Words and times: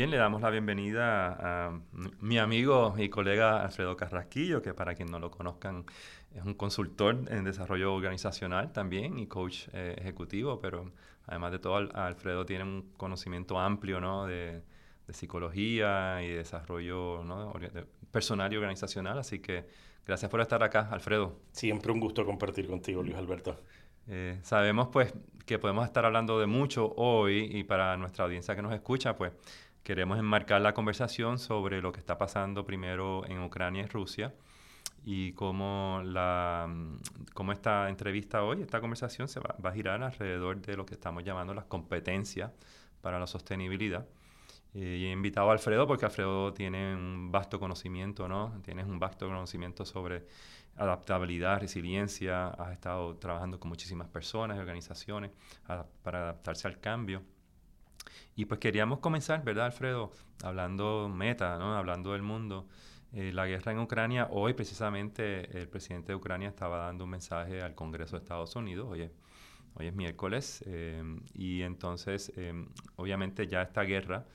Bien, 0.00 0.10
le 0.10 0.16
damos 0.16 0.40
la 0.40 0.48
bienvenida 0.48 1.66
a 1.66 1.78
mi 2.20 2.38
amigo 2.38 2.94
y 2.96 3.10
colega 3.10 3.62
Alfredo 3.62 3.98
Carrasquillo, 3.98 4.62
que 4.62 4.72
para 4.72 4.94
quien 4.94 5.10
no 5.10 5.18
lo 5.18 5.30
conozcan 5.30 5.84
es 6.34 6.42
un 6.42 6.54
consultor 6.54 7.18
en 7.28 7.44
desarrollo 7.44 7.92
organizacional 7.92 8.72
también 8.72 9.18
y 9.18 9.26
coach 9.26 9.68
eh, 9.74 9.96
ejecutivo, 9.98 10.58
pero 10.58 10.90
además 11.26 11.52
de 11.52 11.58
todo 11.58 11.76
Alfredo 11.76 12.46
tiene 12.46 12.64
un 12.64 12.92
conocimiento 12.96 13.58
amplio 13.58 14.00
¿no? 14.00 14.24
de, 14.24 14.62
psicología 15.10 16.22
y 16.22 16.30
desarrollo 16.30 17.22
personal 18.10 18.50
y 18.54 18.56
organizacional, 18.56 19.18
así 19.18 19.40
que 19.40 19.66
gracias 20.06 20.30
por 20.30 20.40
estar 20.40 20.62
acá, 20.62 20.88
Alfredo. 20.90 21.40
Siempre 21.52 21.92
un 21.92 22.00
gusto 22.00 22.24
compartir 22.24 22.66
contigo, 22.66 23.02
Luis 23.02 23.16
Alberto. 23.16 23.54
Eh, 24.08 24.38
sabemos 24.42 24.88
pues 24.88 25.12
que 25.44 25.58
podemos 25.58 25.84
estar 25.84 26.06
hablando 26.06 26.40
de 26.40 26.46
mucho 26.46 26.94
hoy 26.96 27.50
y 27.52 27.64
para 27.64 27.96
nuestra 27.96 28.24
audiencia 28.24 28.56
que 28.56 28.62
nos 28.62 28.72
escucha, 28.72 29.14
pues 29.14 29.32
queremos 29.82 30.18
enmarcar 30.18 30.60
la 30.60 30.74
conversación 30.74 31.38
sobre 31.38 31.80
lo 31.80 31.92
que 31.92 32.00
está 32.00 32.18
pasando 32.18 32.64
primero 32.64 33.26
en 33.26 33.42
Ucrania 33.42 33.82
y 33.82 33.86
Rusia 33.86 34.34
y 35.04 35.32
cómo, 35.32 36.02
la, 36.04 36.68
cómo 37.34 37.52
esta 37.52 37.88
entrevista 37.88 38.44
hoy, 38.44 38.62
esta 38.62 38.80
conversación 38.80 39.28
se 39.28 39.40
va, 39.40 39.56
a 39.62 39.72
girar 39.72 40.02
alrededor 40.02 40.60
de 40.60 40.76
lo 40.76 40.84
que 40.84 40.94
estamos 40.94 41.24
llamando 41.24 41.54
las 41.54 41.64
competencias 41.64 42.52
para 43.00 43.18
la 43.18 43.26
sostenibilidad. 43.26 44.06
Eh, 44.74 44.98
y 45.00 45.06
he 45.06 45.10
invitado 45.10 45.50
a 45.50 45.52
Alfredo 45.52 45.86
porque 45.86 46.04
Alfredo 46.04 46.52
tiene 46.52 46.94
un 46.94 47.32
vasto 47.32 47.58
conocimiento, 47.58 48.28
¿no? 48.28 48.60
Tienes 48.62 48.86
un 48.86 48.98
vasto 48.98 49.26
conocimiento 49.26 49.84
sobre 49.84 50.26
adaptabilidad, 50.76 51.60
resiliencia, 51.60 52.48
has 52.48 52.72
estado 52.72 53.16
trabajando 53.16 53.58
con 53.58 53.68
muchísimas 53.68 54.08
personas 54.08 54.56
y 54.56 54.60
organizaciones 54.60 55.30
para 56.02 56.22
adaptarse 56.22 56.68
al 56.68 56.78
cambio. 56.78 57.22
Y 58.36 58.46
pues 58.46 58.60
queríamos 58.60 59.00
comenzar, 59.00 59.44
¿verdad, 59.44 59.66
Alfredo? 59.66 60.12
Hablando 60.42 61.08
meta, 61.08 61.58
¿no? 61.58 61.76
Hablando 61.76 62.12
del 62.12 62.22
mundo. 62.22 62.66
Eh, 63.12 63.32
la 63.32 63.46
guerra 63.46 63.72
en 63.72 63.80
Ucrania, 63.80 64.28
hoy 64.30 64.54
precisamente 64.54 65.58
el 65.58 65.68
presidente 65.68 66.12
de 66.12 66.16
Ucrania 66.16 66.48
estaba 66.48 66.78
dando 66.86 67.04
un 67.04 67.10
mensaje 67.10 67.60
al 67.60 67.74
Congreso 67.74 68.16
de 68.16 68.22
Estados 68.22 68.54
Unidos, 68.54 68.88
hoy 68.88 69.10
hoy 69.74 69.86
es 69.86 69.94
miércoles, 69.94 70.62
eh, 70.66 71.02
y 71.34 71.62
entonces 71.62 72.32
eh, 72.36 72.52
obviamente 72.96 73.46
ya 73.46 73.62
esta 73.62 73.82
guerra 73.82 74.26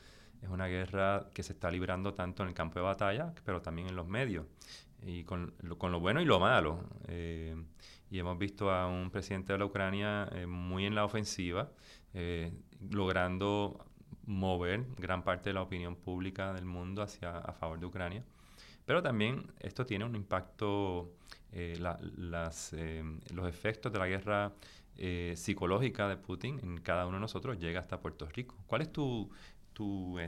es 0.41 0.49
una 0.49 0.67
guerra 0.67 1.29
que 1.33 1.43
se 1.43 1.53
está 1.53 1.71
librando 1.71 2.13
tanto 2.13 2.43
en 2.43 2.49
el 2.49 2.55
campo 2.55 2.79
de 2.79 2.85
batalla, 2.85 3.33
pero 3.45 3.61
también 3.61 3.87
en 3.89 3.95
los 3.95 4.07
medios, 4.07 4.45
y 5.01 5.23
con, 5.23 5.53
con 5.77 5.91
lo 5.91 5.99
bueno 5.99 6.21
y 6.21 6.25
lo 6.25 6.39
malo. 6.39 6.83
y 8.09 8.19
hemos 8.19 8.37
visto 8.37 8.71
a 8.71 8.87
un 8.87 9.09
presidente 9.09 9.53
de 9.53 9.59
la 9.59 9.65
Ucrania 9.65 10.29
muy 10.47 10.85
en 10.85 10.95
la 10.95 11.05
ofensiva, 11.05 11.69
logrando 12.91 13.85
mover 14.25 14.85
gran 14.97 15.23
parte 15.23 15.49
de 15.49 15.53
la 15.53 15.61
opinión 15.61 15.95
pública 15.95 16.53
del 16.53 16.65
mundo 16.65 17.01
hacia 17.01 17.37
a 17.37 17.53
favor 17.53 17.79
de 17.79 17.85
Ucrania. 17.85 18.23
Pero 18.85 19.01
también 19.01 19.51
esto 19.59 19.85
tiene 19.85 20.05
un 20.05 20.15
impacto, 20.15 21.11
eh, 21.51 21.77
eh, 21.77 23.03
los 23.33 23.47
efectos 23.47 23.91
de 23.91 23.99
la 23.99 24.07
guerra 24.07 24.53
eh, 24.97 25.33
psicológica 25.35 26.07
de 26.07 26.17
Putin 26.17 26.59
en 26.63 26.77
cada 26.77 27.05
uno 27.07 27.17
de 27.17 27.21
nosotros 27.21 27.59
llega 27.59 27.79
hasta 27.79 27.99
Puerto 27.99 28.27
Rico. 28.27 28.55
¿Cuál 28.67 28.81
es 28.81 28.91
tu, 28.91 29.29
tu, 29.73 30.19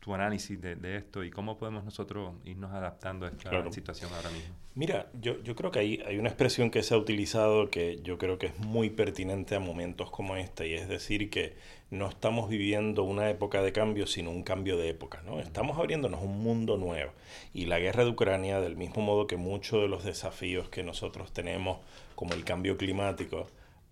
tu 0.00 0.14
análisis 0.14 0.60
de, 0.60 0.76
de, 0.76 0.96
esto 0.96 1.24
y 1.24 1.30
cómo 1.30 1.58
podemos 1.58 1.84
nosotros 1.84 2.34
irnos 2.44 2.72
adaptando 2.72 3.26
a 3.26 3.30
esta 3.30 3.70
situación 3.72 4.10
ahora 4.14 4.30
mismo? 4.30 4.54
Mira, 4.74 5.10
yo, 5.20 5.42
yo 5.42 5.56
creo 5.56 5.70
que 5.70 5.80
hay, 5.80 6.02
hay 6.06 6.18
una 6.18 6.28
expresión 6.28 6.70
que 6.70 6.82
se 6.82 6.94
ha 6.94 6.96
utilizado 6.96 7.68
que 7.68 8.00
yo 8.02 8.16
creo 8.16 8.38
que 8.38 8.46
es 8.46 8.58
muy 8.58 8.90
pertinente 8.90 9.56
a 9.56 9.60
momentos 9.60 10.10
como 10.10 10.36
este 10.36 10.68
y 10.68 10.74
es 10.74 10.88
decir 10.88 11.30
que 11.30 11.56
no 11.90 12.08
estamos 12.08 12.48
viviendo 12.48 13.02
una 13.02 13.28
época 13.30 13.62
de 13.62 13.72
cambio, 13.72 14.06
sino 14.06 14.30
un 14.30 14.42
cambio 14.42 14.76
de 14.76 14.90
época. 14.90 15.22
¿no? 15.24 15.40
Estamos 15.40 15.78
abriéndonos 15.78 16.22
un 16.22 16.42
mundo 16.42 16.76
nuevo. 16.76 17.12
Y 17.52 17.66
la 17.66 17.78
guerra 17.78 18.04
de 18.04 18.10
Ucrania, 18.10 18.60
del 18.60 18.76
mismo 18.76 19.02
modo 19.02 19.26
que 19.26 19.36
muchos 19.36 19.82
de 19.82 19.88
los 19.88 20.04
desafíos 20.04 20.68
que 20.68 20.82
nosotros 20.82 21.32
tenemos, 21.32 21.78
como 22.14 22.34
el 22.34 22.44
cambio 22.44 22.76
climático, 22.76 23.48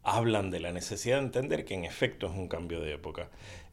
hablan 0.07 0.51
de 0.51 0.61
la 0.61 0.71
necesidad 0.71 1.19
de 1.19 1.25
entender 1.25 1.65
que 1.65 1.75
en 1.75 1.85
efecto 1.85 2.29
es 2.29 2.33
un 2.33 2.47
cambio 2.47 2.81
de 2.81 2.95
época. 2.95 3.29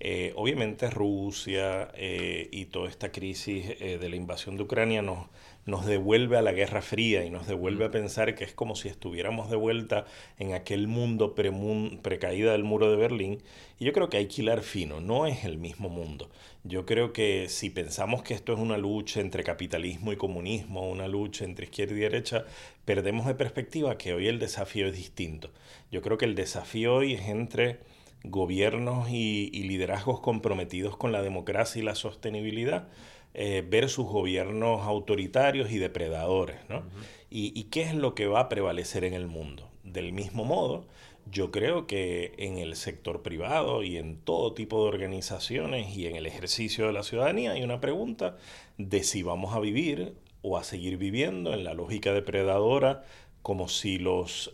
Eh, 0.06 0.34
obviamente 0.36 0.90
Rusia 0.90 1.90
eh, 1.96 2.50
y 2.52 2.66
toda 2.66 2.90
esta 2.90 3.10
crisis 3.10 3.78
eh, 3.80 3.98
de 3.98 4.10
la 4.10 4.18
invasión 4.18 4.58
de 4.58 4.64
Ucrania 4.64 5.02
nos 5.02 5.28
nos 5.66 5.86
devuelve 5.86 6.38
a 6.38 6.42
la 6.42 6.52
Guerra 6.52 6.82
Fría 6.82 7.24
y 7.24 7.30
nos 7.30 7.48
devuelve 7.48 7.86
a 7.86 7.92
pensar 7.92 8.36
que 8.36 8.44
es 8.44 8.54
como 8.54 8.76
si 8.76 8.90
estuviéramos 8.90 9.50
de 9.50 9.56
vuelta 9.56 10.06
en 10.38 10.54
aquel 10.54 10.88
mundo 10.88 11.36
precaída 11.36 12.52
del 12.52 12.64
muro 12.64 12.92
de 12.92 12.98
Berlín. 12.98 13.42
Y 13.80 13.86
yo 13.86 13.94
creo 13.94 14.10
que 14.10 14.18
hay 14.18 14.28
que 14.28 14.42
hilar 14.42 14.62
fino, 14.62 15.00
no 15.00 15.26
es 15.26 15.46
el 15.46 15.58
mismo 15.58 15.90
mundo. 15.90 16.30
Yo 16.64 16.86
creo 16.86 17.14
que 17.14 17.48
si 17.50 17.70
pensamos 17.70 18.24
que 18.24 18.34
esto 18.34 18.54
es 18.54 18.60
una 18.60 18.78
lucha 18.78 19.22
entre 19.22 19.44
capitalismo 19.44 20.12
y 20.12 20.18
comunismo, 20.18 20.90
una 20.90 21.08
lucha 21.08 21.46
entre 21.46 21.66
izquierda 21.66 21.94
y 21.94 22.00
derecha, 22.00 22.46
perdemos 22.86 23.26
de 23.26 23.36
perspectiva 23.36 23.98
que 23.98 24.14
hoy 24.14 24.28
el 24.28 24.40
desafío 24.40 24.88
es 24.88 24.96
distinto. 24.96 25.52
Yo 25.92 26.02
creo 26.02 26.18
que 26.18 26.26
el 26.26 26.36
desafío 26.36 26.96
hoy 26.96 27.14
es 27.14 27.28
entre 27.30 27.80
gobiernos 28.24 29.10
y, 29.10 29.50
y 29.54 29.64
liderazgos 29.64 30.20
comprometidos 30.20 30.98
con 30.98 31.12
la 31.12 31.22
democracia 31.22 31.82
y 31.82 31.86
la 31.86 31.96
sostenibilidad 31.96 32.88
eh, 33.36 33.66
ver 33.68 33.90
sus 33.90 34.06
gobiernos 34.06 34.82
autoritarios 34.86 35.72
y 35.72 35.80
depredadores. 35.80 36.58
¿no? 36.70 36.84
y, 37.32 37.64
qué 37.66 37.82
es 37.82 37.96
lo 37.96 38.14
que 38.14 38.28
va 38.28 38.42
a 38.42 38.50
prevalecer 38.50 39.04
en 39.06 39.16
el 39.16 39.26
mundo? 39.26 39.72
Del 39.84 40.14
mismo 40.14 40.46
modo, 40.46 40.86
yo 41.26 41.50
creo 41.50 41.88
que 41.88 42.34
en 42.38 42.60
el 42.60 42.76
sector 42.76 43.24
privado 43.24 43.82
y 43.82 43.98
en 43.98 44.18
todo 44.18 44.54
tipo 44.54 44.84
de 44.84 44.90
organizaciones 44.90 45.98
y 45.98 46.06
en 46.06 46.16
el 46.16 46.28
ejercicio 46.28 46.86
de 46.86 46.94
la 46.94 47.02
ciudadanía 47.02 47.54
hay 47.54 47.64
una 47.64 47.82
pregunta 47.82 48.38
de 48.78 49.04
si 49.04 49.24
vamos 49.24 49.56
a 49.56 49.60
vivir 49.60 50.16
o 50.44 50.58
a 50.58 50.64
seguir 50.64 50.98
viviendo 50.98 51.56
en 51.56 51.64
la 51.64 51.74
lógica 51.74 52.14
depredadora 52.14 53.04
como 53.44 53.68
si 53.68 54.00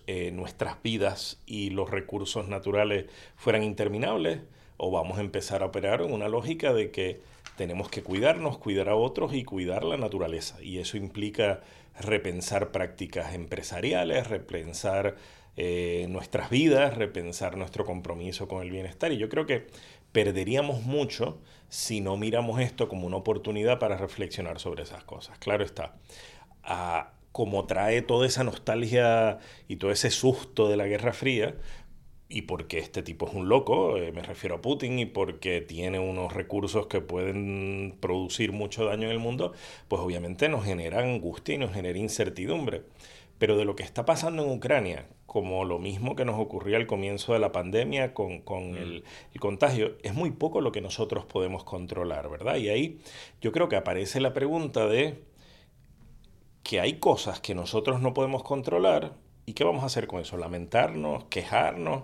eh, 0.08 0.32
nuestras 0.32 0.82
vidas 0.84 1.40
y 1.46 1.70
los 1.70 1.90
recursos 1.90 2.48
naturales 2.48 3.06
fueran 3.36 3.64
interminables, 3.64 4.42
o 4.78 4.92
vamos 4.92 5.20
a 5.20 5.22
empezar 5.22 5.62
a 5.62 5.68
operar 5.68 6.02
en 6.02 6.12
una 6.12 6.28
lógica 6.28 6.74
de 6.74 6.90
que 6.90 7.22
tenemos 7.56 7.90
que 7.90 8.02
cuidarnos, 8.02 8.58
cuidar 8.58 8.90
a 8.90 8.96
otros 8.96 9.34
y 9.34 9.44
cuidar 9.44 9.84
la 9.84 9.98
naturaleza. 9.98 10.62
Y 10.64 10.80
eso 10.80 10.98
implica 10.98 11.62
repensar 12.00 12.72
prácticas 12.72 13.36
empresariales, 13.36 14.28
repensar 14.28 15.18
eh, 15.56 16.08
nuestras 16.10 16.50
vidas, 16.50 16.98
repensar 16.98 17.58
nuestro 17.58 17.86
compromiso 17.86 18.48
con 18.48 18.64
el 18.64 18.72
bienestar. 18.72 19.12
Y 19.12 19.18
yo 19.18 19.30
creo 19.30 19.46
que 19.46 19.68
perderíamos 20.14 20.84
mucho 20.84 21.40
si 21.68 22.02
no 22.02 22.18
miramos 22.18 22.60
esto 22.60 22.88
como 22.88 23.06
una 23.06 23.18
oportunidad 23.18 23.78
para 23.78 23.98
reflexionar 23.98 24.60
sobre 24.60 24.84
esas 24.84 25.04
cosas. 25.04 25.38
Claro 25.38 25.64
está. 25.64 25.96
Ah, 26.64 27.12
como 27.32 27.66
trae 27.66 28.02
toda 28.02 28.28
esa 28.28 28.44
nostalgia 28.44 29.40
y 29.68 29.78
todo 29.78 29.92
ese 29.92 30.12
susto 30.12 30.68
de 30.68 30.78
la 30.78 30.88
Guerra 30.88 31.14
Fría, 31.14 31.56
y 32.32 32.44
porque 32.44 32.78
este 32.78 33.02
tipo 33.02 33.28
es 33.28 33.34
un 33.34 33.50
loco, 33.50 33.98
eh, 33.98 34.12
me 34.12 34.22
refiero 34.22 34.56
a 34.56 34.62
Putin, 34.62 35.00
y 35.00 35.06
porque 35.08 35.62
tiene 35.62 35.98
unos 36.00 36.32
recursos 36.32 36.86
que 36.86 37.02
pueden 37.02 37.98
producir 38.00 38.52
mucho 38.52 38.86
daño 38.86 39.06
en 39.06 39.12
el 39.12 39.20
mundo, 39.20 39.54
pues 39.88 40.02
obviamente 40.02 40.48
nos 40.48 40.64
genera 40.64 41.00
angustia 41.02 41.56
y 41.56 41.58
nos 41.58 41.74
genera 41.74 41.98
incertidumbre. 41.98 42.84
Pero 43.40 43.58
de 43.58 43.66
lo 43.66 43.76
que 43.76 43.84
está 43.84 44.06
pasando 44.06 44.44
en 44.44 44.52
Ucrania, 44.52 45.08
como 45.26 45.64
lo 45.66 45.80
mismo 45.80 46.16
que 46.16 46.26
nos 46.26 46.40
ocurrió 46.40 46.78
al 46.78 46.88
comienzo 46.88 47.34
de 47.34 47.40
la 47.40 47.52
pandemia 47.52 48.14
con, 48.14 48.42
con 48.42 48.74
mm. 48.74 48.78
el, 48.78 49.04
el, 49.34 49.40
contagio, 49.40 49.96
es 50.04 50.14
muy 50.14 50.30
poco 50.32 50.62
lo 50.62 50.72
que 50.72 50.82
nosotros 50.82 51.26
podemos 51.26 51.64
controlar, 51.64 52.30
¿verdad? 52.30 52.58
Y 52.58 52.70
ahí 52.70 53.00
yo 53.42 53.52
creo 53.52 53.70
que 53.70 53.76
aparece 53.76 54.20
la 54.20 54.34
pregunta 54.34 54.88
de 54.88 55.24
que 56.70 56.80
hay 56.80 57.00
cosas 57.00 57.40
que 57.40 57.56
nosotros 57.56 58.00
no 58.00 58.14
podemos 58.14 58.44
controlar 58.44 59.14
y 59.48 59.54
qué 59.54 59.64
vamos 59.64 59.82
a 59.82 59.88
hacer 59.88 60.06
con 60.06 60.22
eso, 60.22 60.38
lamentarnos, 60.38 61.24
quejarnos 61.24 62.04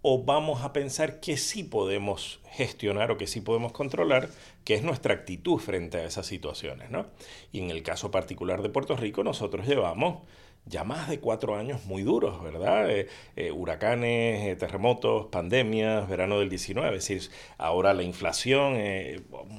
o 0.00 0.24
vamos 0.24 0.62
a 0.62 0.72
pensar 0.72 1.20
que 1.20 1.36
sí 1.36 1.62
podemos 1.62 2.40
gestionar 2.52 3.10
o 3.10 3.18
que 3.18 3.26
sí 3.26 3.42
podemos 3.42 3.72
controlar, 3.72 4.30
que 4.64 4.76
es 4.76 4.82
nuestra 4.82 5.12
actitud 5.12 5.58
frente 5.58 5.98
a 5.98 6.06
esas 6.06 6.24
situaciones. 6.24 6.88
¿no? 6.88 7.04
Y 7.52 7.60
en 7.60 7.68
el 7.68 7.82
caso 7.82 8.10
particular 8.10 8.62
de 8.62 8.70
Puerto 8.70 8.96
Rico, 8.96 9.24
nosotros 9.24 9.68
llevamos 9.68 10.26
ya 10.64 10.84
más 10.84 11.10
de 11.10 11.20
cuatro 11.20 11.56
años 11.56 11.84
muy 11.84 12.02
duros, 12.02 12.42
¿verdad? 12.42 12.90
Eh, 12.90 13.08
eh, 13.36 13.52
huracanes, 13.52 14.46
eh, 14.46 14.56
terremotos, 14.56 15.26
pandemias, 15.26 16.08
verano 16.08 16.38
del 16.38 16.48
19, 16.48 16.96
es 16.96 17.06
decir, 17.06 17.30
ahora 17.58 17.92
la 17.92 18.04
inflación, 18.04 18.78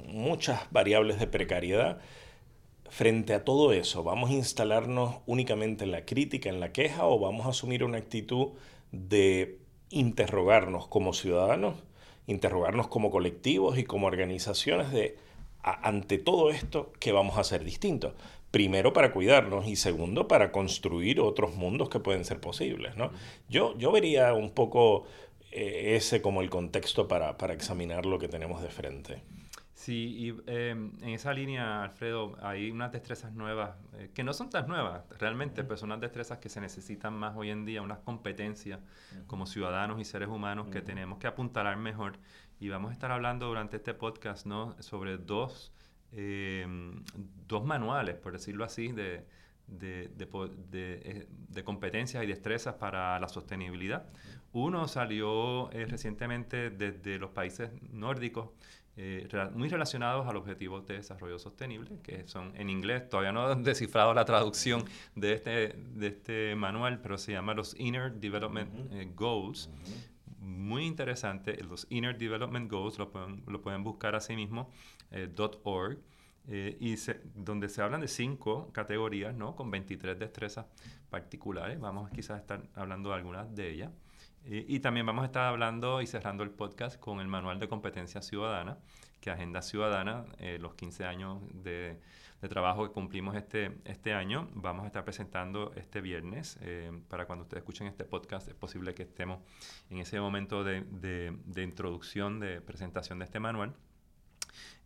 muchas 0.07 0.71
variables 0.71 1.19
de 1.19 1.27
precariedad. 1.27 1.99
Frente 2.93 3.33
a 3.33 3.43
todo 3.43 3.73
eso, 3.73 4.03
¿vamos 4.03 4.29
a 4.29 4.33
instalarnos 4.33 5.15
únicamente 5.25 5.83
en 5.83 5.91
la 5.91 6.05
crítica, 6.05 6.49
en 6.49 6.59
la 6.59 6.71
queja, 6.71 7.07
o 7.07 7.17
vamos 7.17 7.47
a 7.47 7.49
asumir 7.49 7.83
una 7.83 7.97
actitud 7.97 8.49
de 8.91 9.57
interrogarnos 9.89 10.85
como 10.85 11.13
ciudadanos, 11.13 11.73
interrogarnos 12.27 12.89
como 12.89 13.09
colectivos 13.09 13.79
y 13.79 13.83
como 13.83 14.05
organizaciones 14.05 14.91
de 14.91 15.17
ante 15.63 16.19
todo 16.19 16.51
esto, 16.51 16.93
¿qué 16.99 17.11
vamos 17.11 17.37
a 17.37 17.41
hacer 17.41 17.63
distinto? 17.63 18.13
Primero 18.51 18.93
para 18.93 19.11
cuidarnos 19.11 19.67
y 19.67 19.75
segundo 19.75 20.27
para 20.27 20.51
construir 20.51 21.19
otros 21.19 21.55
mundos 21.55 21.89
que 21.89 21.99
pueden 21.99 22.25
ser 22.25 22.39
posibles. 22.39 22.95
¿no? 22.95 23.09
Yo, 23.49 23.75
yo 23.75 23.91
vería 23.91 24.35
un 24.35 24.51
poco 24.51 25.05
eh, 25.51 25.95
ese 25.95 26.21
como 26.21 26.41
el 26.41 26.51
contexto 26.51 27.07
para, 27.07 27.39
para 27.39 27.55
examinar 27.55 28.05
lo 28.05 28.19
que 28.19 28.27
tenemos 28.27 28.61
de 28.61 28.69
frente. 28.69 29.23
Sí, 29.83 30.15
y 30.17 30.29
em, 30.49 30.93
en 31.01 31.09
esa 31.09 31.33
línea, 31.33 31.83
Alfredo, 31.83 32.37
hay 32.41 32.71
unas 32.71 32.93
destrezas 32.93 33.33
nuevas, 33.33 33.75
eh, 33.97 34.11
que 34.13 34.23
no 34.23 34.31
son 34.31 34.49
tan 34.49 34.65
nuevas 34.65 35.03
realmente, 35.19 35.65
pero 35.65 35.75
son 35.75 35.89
unas 35.89 35.99
destrezas 35.99 36.37
que 36.37 36.47
se 36.47 36.61
necesitan 36.61 37.13
más 37.13 37.35
hoy 37.35 37.49
en 37.49 37.65
día, 37.65 37.81
unas 37.81 37.99
competencias 37.99 38.79
como 39.27 39.45
ciudadanos 39.45 39.99
y 39.99 40.05
seres 40.05 40.29
humanos 40.29 40.69
que 40.69 40.81
tenemos 40.81 41.17
que 41.19 41.27
apuntalar 41.27 41.75
mejor. 41.75 42.17
Y 42.61 42.69
vamos 42.69 42.91
a 42.91 42.93
estar 42.93 43.11
hablando 43.11 43.47
durante 43.47 43.75
este 43.75 43.93
podcast 43.93 44.45
¿no? 44.45 44.73
sobre 44.81 45.17
dos, 45.17 45.73
em, 46.13 47.03
dos 47.45 47.65
manuales, 47.65 48.15
por 48.15 48.31
decirlo 48.31 48.63
así, 48.63 48.93
de, 48.93 49.25
de, 49.67 50.09
eh, 50.71 51.27
de, 51.49 51.63
competencias 51.65 52.23
y 52.23 52.27
destrezas 52.27 52.75
para 52.75 53.19
la 53.19 53.27
sostenibilidad. 53.27 54.05
Uno 54.53 54.87
salió 54.87 55.69
eh, 55.71 55.85
recientemente 55.87 56.69
desde 56.69 57.17
los 57.17 57.31
países 57.31 57.69
nórdicos, 57.91 58.51
eh, 58.95 59.27
muy 59.53 59.69
relacionados 59.69 60.27
al 60.27 60.37
objetivo 60.37 60.81
de 60.81 60.95
desarrollo 60.95 61.39
sostenible, 61.39 61.99
que 62.03 62.27
son 62.27 62.53
en 62.55 62.69
inglés, 62.69 63.09
todavía 63.09 63.31
no 63.31 63.47
han 63.47 63.63
descifrado 63.63 64.13
la 64.13 64.25
traducción 64.25 64.85
de 65.15 65.33
este, 65.33 65.75
de 65.77 66.07
este 66.07 66.55
manual, 66.55 66.99
pero 67.01 67.17
se 67.17 67.31
llama 67.31 67.53
los 67.53 67.79
Inner 67.79 68.13
Development 68.13 68.69
Goals. 69.15 69.69
Muy 70.39 70.85
interesante, 70.85 71.63
los 71.63 71.87
Inner 71.89 72.17
Development 72.17 72.69
Goals 72.69 72.99
lo 72.99 73.11
pueden, 73.11 73.43
lo 73.47 73.61
pueden 73.61 73.83
buscar 73.83 74.15
así 74.15 74.35
mismo, 74.35 74.69
.org. 75.63 75.97
Eh, 76.49 76.75
y 76.79 76.95
donde 77.35 77.69
se 77.69 77.81
hablan 77.81 78.01
de 78.01 78.07
cinco 78.09 78.69
categorías, 78.73 79.33
¿no? 79.33 79.55
Con 79.55 79.71
23 79.71 80.19
destrezas 80.19 80.65
particulares. 81.09 81.79
Vamos 81.79 82.09
quizás 82.11 82.31
a 82.31 82.39
estar 82.39 82.63
hablando 82.75 83.09
de 83.09 83.15
algunas 83.15 83.55
de 83.55 83.71
ellas. 83.71 83.91
Eh, 84.45 84.65
y 84.67 84.79
también 84.79 85.05
vamos 85.05 85.23
a 85.23 85.25
estar 85.27 85.43
hablando 85.43 86.01
y 86.01 86.07
cerrando 86.07 86.43
el 86.43 86.51
podcast 86.51 86.99
con 86.99 87.19
el 87.19 87.27
Manual 87.27 87.59
de 87.59 87.67
Competencia 87.67 88.21
Ciudadana, 88.21 88.77
que 89.19 89.31
Agenda 89.31 89.61
Ciudadana, 89.61 90.25
eh, 90.39 90.57
los 90.59 90.75
15 90.75 91.05
años 91.05 91.41
de, 91.53 91.99
trabajo 92.49 92.85
que 92.85 92.91
cumplimos 92.91 93.37
este, 93.37 93.71
este 93.85 94.13
año, 94.13 94.49
vamos 94.53 94.83
a 94.83 94.87
estar 94.87 95.05
presentando 95.05 95.71
este 95.77 96.01
viernes. 96.01 96.59
para 97.07 97.25
cuando 97.25 97.43
ustedes 97.43 97.61
escuchen 97.61 97.87
este 97.87 98.03
podcast, 98.03 98.49
es 98.49 98.53
posible 98.53 98.93
que 98.93 99.03
estemos 99.03 99.39
en 99.89 99.99
ese 99.99 100.19
momento 100.19 100.65
de, 100.65 100.81
de, 100.91 101.63
introducción, 101.63 102.41
de 102.41 102.59
presentación 102.59 103.19
de 103.19 103.25
este 103.25 103.39
manual. 103.39 103.73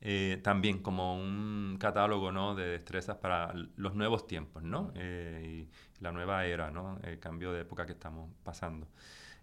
Eh, 0.02 0.40
también 0.44 0.80
como 0.80 1.16
un 1.16 1.78
catálogo 1.80 2.32
¿no? 2.32 2.54
de 2.54 2.68
destrezas 2.68 3.18
para 3.18 3.54
los 3.76 3.96
nuevos 3.96 4.28
tiempos 4.28 4.62
¿no? 4.62 4.92
Eh, 4.96 5.68
la 6.00 6.12
nueva 6.12 6.46
era, 6.46 6.70
¿no? 6.70 7.00
el 7.04 7.20
cambio 7.20 7.52
de 7.52 7.62
época 7.62 7.86
que 7.86 7.94
estamos 7.94 8.30
pasando. 8.44 8.88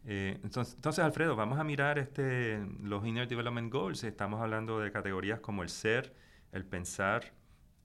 Eh, 0.06 0.38
entonces, 0.42 0.74
entonces, 0.74 1.04
Alfredo, 1.04 1.34
vamos 1.36 1.58
a 1.58 1.64
mirar 1.64 1.98
este, 1.98 2.64
los 2.82 3.06
Inner 3.06 3.26
Development 3.26 3.72
Goals. 3.72 4.04
Estamos 4.04 4.40
hablando 4.40 4.80
de 4.80 4.92
categorías 4.92 5.40
como 5.40 5.62
el 5.62 5.68
ser, 5.68 6.14
el 6.52 6.64
pensar, 6.64 7.32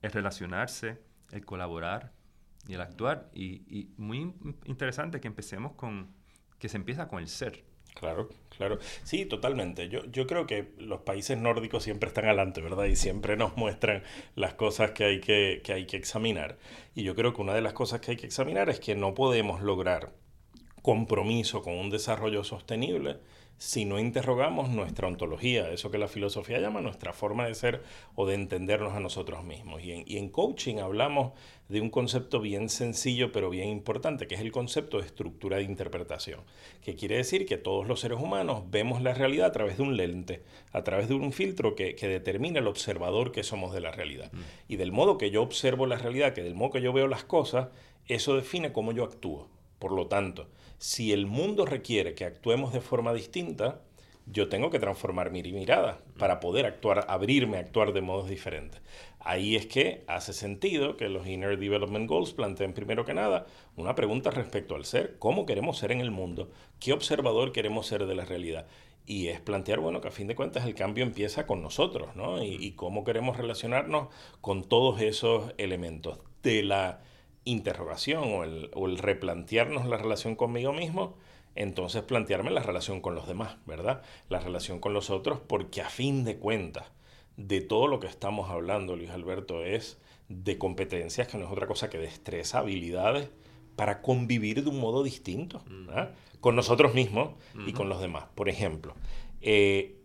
el 0.02 0.12
relacionarse, 0.12 1.00
el 1.32 1.44
colaborar 1.44 2.12
y 2.68 2.74
el 2.74 2.80
actuar. 2.80 3.30
Y, 3.32 3.62
y 3.68 3.94
muy 3.96 4.34
interesante 4.64 5.20
que 5.20 5.28
empecemos 5.28 5.72
con, 5.72 6.14
que 6.58 6.68
se 6.68 6.76
empieza 6.76 7.08
con 7.08 7.20
el 7.20 7.28
ser. 7.28 7.64
Claro, 7.94 8.28
claro. 8.56 8.78
Sí, 9.02 9.26
totalmente. 9.26 9.88
Yo, 9.88 10.04
yo 10.06 10.26
creo 10.26 10.46
que 10.46 10.74
los 10.78 11.00
países 11.00 11.38
nórdicos 11.38 11.82
siempre 11.82 12.08
están 12.08 12.26
adelante, 12.26 12.60
¿verdad? 12.60 12.84
Y 12.84 12.96
siempre 12.96 13.36
nos 13.36 13.56
muestran 13.56 14.02
las 14.36 14.54
cosas 14.54 14.92
que 14.92 15.04
hay 15.04 15.20
que, 15.20 15.60
que 15.64 15.72
hay 15.72 15.86
que 15.86 15.96
examinar. 15.96 16.58
Y 16.94 17.02
yo 17.02 17.14
creo 17.14 17.34
que 17.34 17.42
una 17.42 17.54
de 17.54 17.62
las 17.62 17.72
cosas 17.72 18.00
que 18.00 18.12
hay 18.12 18.16
que 18.16 18.26
examinar 18.26 18.68
es 18.70 18.80
que 18.80 18.94
no 18.94 19.14
podemos 19.14 19.60
lograr 19.60 20.12
compromiso 20.82 21.62
con 21.62 21.74
un 21.74 21.90
desarrollo 21.90 22.44
sostenible 22.44 23.18
si 23.60 23.84
no 23.84 23.98
interrogamos 23.98 24.70
nuestra 24.70 25.06
ontología, 25.06 25.70
eso 25.70 25.90
que 25.90 25.98
la 25.98 26.08
filosofía 26.08 26.60
llama 26.60 26.80
nuestra 26.80 27.12
forma 27.12 27.46
de 27.46 27.54
ser 27.54 27.82
o 28.14 28.24
de 28.26 28.34
entendernos 28.34 28.94
a 28.94 29.00
nosotros 29.00 29.44
mismos. 29.44 29.84
Y 29.84 29.92
en, 29.92 30.04
y 30.06 30.16
en, 30.16 30.30
coaching 30.30 30.76
hablamos 30.76 31.34
de 31.68 31.82
un 31.82 31.90
concepto 31.90 32.40
bien 32.40 32.70
sencillo 32.70 33.32
pero 33.32 33.50
bien 33.50 33.68
importante, 33.68 34.26
que 34.26 34.34
es 34.34 34.40
el 34.40 34.50
concepto 34.50 34.98
de 34.98 35.04
estructura 35.04 35.58
de 35.58 35.64
interpretación, 35.64 36.40
que 36.82 36.96
quiere 36.96 37.18
decir 37.18 37.44
que 37.44 37.58
todos 37.58 37.86
los 37.86 38.00
seres 38.00 38.18
humanos 38.18 38.62
vemos 38.70 39.02
la 39.02 39.12
realidad 39.12 39.48
a 39.48 39.52
través 39.52 39.76
de 39.76 39.82
un 39.82 39.94
lente, 39.94 40.42
a 40.72 40.82
través 40.82 41.10
de 41.10 41.14
un 41.16 41.30
filtro 41.30 41.76
que, 41.76 41.94
que 41.94 42.08
determina 42.08 42.60
el 42.60 42.66
observador 42.66 43.30
que 43.30 43.42
somos 43.42 43.74
de 43.74 43.82
la 43.82 43.90
realidad. 43.90 44.32
Mm. 44.32 44.38
Y 44.68 44.76
del 44.76 44.90
modo 44.90 45.18
que 45.18 45.30
yo 45.30 45.42
observo 45.42 45.84
la 45.84 45.98
realidad, 45.98 46.32
que 46.32 46.42
del 46.42 46.54
modo 46.54 46.70
que 46.70 46.80
yo 46.80 46.94
veo 46.94 47.08
las 47.08 47.24
cosas, 47.24 47.68
eso 48.06 48.36
define 48.36 48.72
cómo 48.72 48.92
yo 48.92 49.04
actúo. 49.04 49.48
Por 49.78 49.92
lo 49.92 50.06
tanto, 50.06 50.48
si 50.80 51.12
el 51.12 51.26
mundo 51.26 51.66
requiere 51.66 52.14
que 52.14 52.24
actuemos 52.24 52.72
de 52.72 52.80
forma 52.80 53.12
distinta, 53.12 53.82
yo 54.24 54.48
tengo 54.48 54.70
que 54.70 54.78
transformar 54.78 55.30
mi 55.30 55.42
mirada 55.42 56.00
para 56.18 56.40
poder 56.40 56.64
actuar, 56.64 57.04
abrirme 57.06 57.58
a 57.58 57.60
actuar 57.60 57.92
de 57.92 58.00
modos 58.00 58.30
diferentes. 58.30 58.80
Ahí 59.18 59.56
es 59.56 59.66
que 59.66 60.04
hace 60.06 60.32
sentido 60.32 60.96
que 60.96 61.10
los 61.10 61.26
Inner 61.26 61.58
Development 61.58 62.08
Goals 62.08 62.32
planteen 62.32 62.72
primero 62.72 63.04
que 63.04 63.12
nada 63.12 63.46
una 63.76 63.94
pregunta 63.94 64.30
respecto 64.30 64.74
al 64.74 64.86
ser, 64.86 65.18
cómo 65.18 65.44
queremos 65.44 65.76
ser 65.76 65.92
en 65.92 66.00
el 66.00 66.10
mundo, 66.10 66.50
qué 66.78 66.94
observador 66.94 67.52
queremos 67.52 67.86
ser 67.86 68.06
de 68.06 68.14
la 68.14 68.24
realidad. 68.24 68.66
Y 69.04 69.28
es 69.28 69.38
plantear, 69.38 69.80
bueno, 69.80 70.00
que 70.00 70.08
a 70.08 70.12
fin 70.12 70.28
de 70.28 70.34
cuentas 70.34 70.64
el 70.64 70.74
cambio 70.74 71.04
empieza 71.04 71.46
con 71.46 71.62
nosotros, 71.62 72.16
¿no? 72.16 72.42
Y, 72.42 72.54
y 72.54 72.72
cómo 72.72 73.04
queremos 73.04 73.36
relacionarnos 73.36 74.08
con 74.40 74.66
todos 74.66 75.02
esos 75.02 75.52
elementos 75.58 76.20
de 76.42 76.62
la 76.62 77.02
interrogación 77.44 78.24
o 78.24 78.44
el, 78.44 78.70
o 78.74 78.86
el 78.86 78.98
replantearnos 78.98 79.86
la 79.86 79.96
relación 79.96 80.36
conmigo 80.36 80.72
mismo, 80.72 81.16
entonces 81.54 82.02
plantearme 82.02 82.50
la 82.50 82.62
relación 82.62 83.00
con 83.00 83.14
los 83.14 83.26
demás, 83.26 83.56
¿verdad? 83.66 84.02
La 84.28 84.40
relación 84.40 84.78
con 84.78 84.92
los 84.92 85.10
otros, 85.10 85.40
porque 85.46 85.80
a 85.80 85.88
fin 85.88 86.24
de 86.24 86.36
cuentas, 86.36 86.86
de 87.36 87.60
todo 87.60 87.86
lo 87.86 88.00
que 88.00 88.06
estamos 88.06 88.50
hablando, 88.50 88.96
Luis 88.96 89.10
Alberto, 89.10 89.64
es 89.64 89.98
de 90.28 90.58
competencias, 90.58 91.26
que 91.26 91.38
no 91.38 91.46
es 91.46 91.52
otra 91.52 91.66
cosa 91.66 91.90
que 91.90 91.98
destreza, 91.98 92.58
habilidades 92.58 93.30
para 93.76 94.02
convivir 94.02 94.62
de 94.62 94.70
un 94.70 94.78
modo 94.78 95.02
distinto, 95.02 95.62
¿verdad? 95.66 96.14
con 96.40 96.56
nosotros 96.56 96.94
mismos 96.94 97.30
y 97.66 97.72
con 97.72 97.88
los 97.88 98.00
demás. 98.00 98.24
Por 98.34 98.48
ejemplo, 98.48 98.94
eh, 99.40 99.99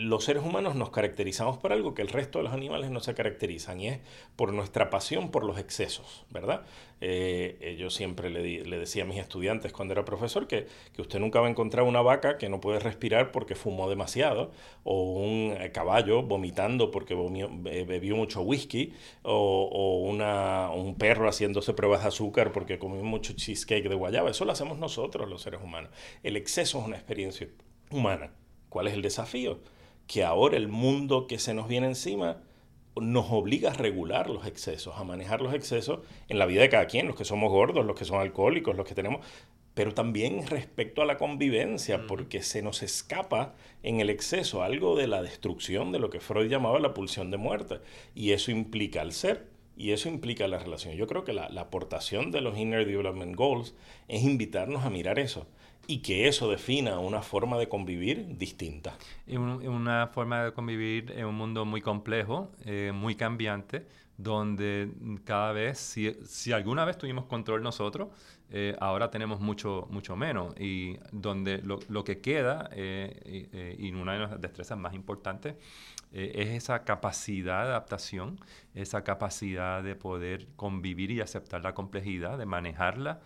los 0.00 0.24
seres 0.24 0.42
humanos 0.42 0.76
nos 0.76 0.90
caracterizamos 0.90 1.58
por 1.58 1.72
algo 1.72 1.92
que 1.94 2.00
el 2.00 2.08
resto 2.08 2.38
de 2.38 2.44
los 2.44 2.54
animales 2.54 2.90
no 2.90 3.00
se 3.00 3.14
caracterizan 3.14 3.80
y 3.80 3.88
es 3.88 4.00
por 4.34 4.52
nuestra 4.54 4.88
pasión 4.88 5.30
por 5.30 5.44
los 5.44 5.58
excesos, 5.58 6.24
¿verdad? 6.30 6.62
Eh, 7.02 7.58
eh, 7.60 7.76
yo 7.76 7.90
siempre 7.90 8.30
le, 8.30 8.62
decía 8.78 9.02
a 9.02 9.06
mis 9.06 9.18
estudiantes 9.18 9.72
cuando 9.72 9.92
era 9.92 10.04
profesor 10.06 10.46
que, 10.46 10.66
que, 10.94 11.02
usted 11.02 11.18
nunca 11.18 11.40
va 11.40 11.48
a 11.48 11.50
encontrar 11.50 11.84
una 11.84 12.00
vaca 12.00 12.38
que 12.38 12.48
no 12.48 12.60
puede 12.60 12.78
respirar 12.78 13.30
porque 13.30 13.54
fumó 13.54 13.90
demasiado 13.90 14.52
o 14.84 15.14
un 15.14 15.54
eh, 15.58 15.70
caballo 15.70 16.22
vomitando 16.22 16.90
porque 16.90 17.14
bebió 17.14 18.16
mucho 18.16 18.40
whisky 18.40 18.94
o, 19.22 19.68
o 19.70 19.98
una, 20.08 20.70
un 20.70 20.94
perro 20.96 21.28
haciéndose 21.28 21.74
pruebas 21.74 22.02
de 22.02 22.08
azúcar 22.08 22.52
porque 22.52 22.78
comió 22.78 23.02
mucho 23.02 23.34
cheesecake 23.34 23.88
de 23.88 23.94
guayaba. 23.94 24.30
Eso 24.30 24.46
lo 24.46 24.52
hacemos 24.52 24.78
nosotros 24.78 25.28
los 25.28 25.42
seres 25.42 25.60
humanos. 25.62 25.90
El 26.22 26.36
exceso 26.38 26.80
es 26.80 26.86
una 26.86 26.96
experiencia 26.96 27.48
humana. 27.90 28.32
¿Cuál 28.70 28.86
es 28.86 28.94
el 28.94 29.02
desafío? 29.02 29.58
Que 30.10 30.24
ahora 30.24 30.56
el 30.56 30.66
mundo 30.66 31.28
que 31.28 31.38
se 31.38 31.54
nos 31.54 31.68
viene 31.68 31.86
encima 31.86 32.38
nos 33.00 33.30
obliga 33.30 33.70
a 33.70 33.74
regular 33.74 34.28
los 34.28 34.44
excesos, 34.44 34.96
a 34.96 35.04
manejar 35.04 35.40
los 35.40 35.54
excesos 35.54 36.00
en 36.26 36.40
la 36.40 36.46
vida 36.46 36.62
de 36.62 36.68
cada 36.68 36.88
quien, 36.88 37.06
los 37.06 37.14
que 37.14 37.24
somos 37.24 37.48
gordos, 37.48 37.86
los 37.86 37.96
que 37.96 38.04
son 38.04 38.20
alcohólicos, 38.20 38.76
los 38.76 38.84
que 38.84 38.96
tenemos, 38.96 39.24
pero 39.72 39.94
también 39.94 40.44
respecto 40.48 41.00
a 41.00 41.04
la 41.04 41.16
convivencia, 41.16 42.08
porque 42.08 42.42
se 42.42 42.60
nos 42.60 42.82
escapa 42.82 43.54
en 43.84 44.00
el 44.00 44.10
exceso 44.10 44.64
algo 44.64 44.96
de 44.96 45.06
la 45.06 45.22
destrucción 45.22 45.92
de 45.92 46.00
lo 46.00 46.10
que 46.10 46.18
Freud 46.18 46.50
llamaba 46.50 46.80
la 46.80 46.92
pulsión 46.92 47.30
de 47.30 47.36
muerte, 47.36 47.78
y 48.12 48.32
eso 48.32 48.50
implica 48.50 49.02
el 49.02 49.12
ser. 49.12 49.48
Y 49.76 49.92
eso 49.92 50.10
implica 50.10 50.46
la 50.46 50.58
relación. 50.58 50.94
Yo 50.94 51.06
creo 51.06 51.24
que 51.24 51.32
la, 51.32 51.48
la 51.48 51.62
aportación 51.62 52.32
de 52.32 52.42
los 52.42 52.58
Inner 52.58 52.84
Development 52.84 53.34
Goals 53.34 53.74
es 54.08 54.24
invitarnos 54.24 54.84
a 54.84 54.90
mirar 54.90 55.18
eso 55.18 55.46
y 55.86 55.98
que 56.02 56.28
eso 56.28 56.48
defina 56.48 57.00
una 57.00 57.20
forma 57.20 57.58
de 57.58 57.68
convivir 57.68 58.38
distinta. 58.38 58.96
Una 59.26 60.06
forma 60.06 60.44
de 60.44 60.52
convivir 60.52 61.12
en 61.16 61.26
un 61.26 61.34
mundo 61.34 61.64
muy 61.64 61.80
complejo, 61.80 62.52
eh, 62.64 62.92
muy 62.94 63.16
cambiante, 63.16 63.86
donde 64.16 64.92
cada 65.24 65.50
vez, 65.52 65.78
si, 65.78 66.14
si, 66.24 66.52
alguna 66.52 66.84
vez 66.84 66.96
tuvimos 66.96 67.24
control 67.24 67.62
nosotros, 67.62 68.08
eh, 68.50 68.76
ahora 68.78 69.10
tenemos 69.10 69.40
mucho, 69.40 69.88
mucho 69.90 70.14
menos. 70.14 70.54
Y 70.60 70.98
donde 71.10 71.58
lo, 71.58 71.80
lo 71.88 72.04
que 72.04 72.20
queda, 72.20 72.68
eh, 72.72 73.76
y 73.78 73.90
una 73.92 74.12
de 74.12 74.18
las 74.20 74.40
destrezas 74.40 74.78
más 74.78 74.94
importantes, 74.94 75.56
es 76.12 76.48
esa 76.48 76.84
capacidad 76.84 77.62
de 77.64 77.70
adaptación, 77.70 78.40
esa 78.74 79.04
capacidad 79.04 79.80
de 79.82 79.94
poder 79.94 80.48
convivir 80.56 81.12
y 81.12 81.20
aceptar 81.20 81.62
la 81.62 81.72
complejidad, 81.72 82.36
de 82.36 82.46
manejarla 82.46 83.20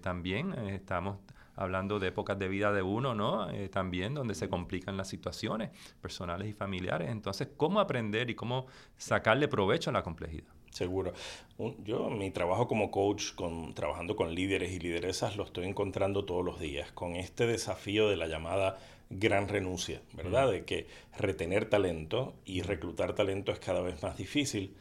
también. 0.00 0.54
estamos 0.70 1.18
hablando 1.56 1.98
de 1.98 2.08
épocas 2.08 2.38
de 2.38 2.48
vida 2.48 2.72
de 2.72 2.82
uno, 2.82 3.14
¿no? 3.14 3.50
Eh, 3.50 3.68
también 3.68 4.14
donde 4.14 4.34
se 4.34 4.48
complican 4.48 4.96
las 4.96 5.08
situaciones 5.08 5.70
personales 6.00 6.48
y 6.48 6.52
familiares. 6.52 7.10
Entonces, 7.10 7.48
¿cómo 7.56 7.80
aprender 7.80 8.30
y 8.30 8.34
cómo 8.34 8.66
sacarle 8.96 9.48
provecho 9.48 9.90
a 9.90 9.92
la 9.92 10.02
complejidad? 10.02 10.52
Seguro. 10.70 11.12
yo 11.84 12.10
mi 12.10 12.32
trabajo 12.32 12.66
como 12.66 12.90
coach, 12.90 13.34
con, 13.36 13.74
trabajando 13.74 14.16
con 14.16 14.34
líderes 14.34 14.72
y 14.72 14.80
lideresas, 14.80 15.36
lo 15.36 15.44
estoy 15.44 15.66
encontrando 15.66 16.24
todos 16.24 16.44
los 16.44 16.58
días, 16.58 16.90
con 16.90 17.14
este 17.14 17.46
desafío 17.46 18.08
de 18.08 18.16
la 18.16 18.26
llamada 18.26 18.76
gran 19.08 19.46
renuncia, 19.46 20.02
¿verdad? 20.14 20.50
De 20.50 20.64
que 20.64 20.88
retener 21.16 21.68
talento 21.68 22.34
y 22.44 22.62
reclutar 22.62 23.14
talento 23.14 23.52
es 23.52 23.60
cada 23.60 23.82
vez 23.82 24.02
más 24.02 24.16
difícil. 24.16 24.74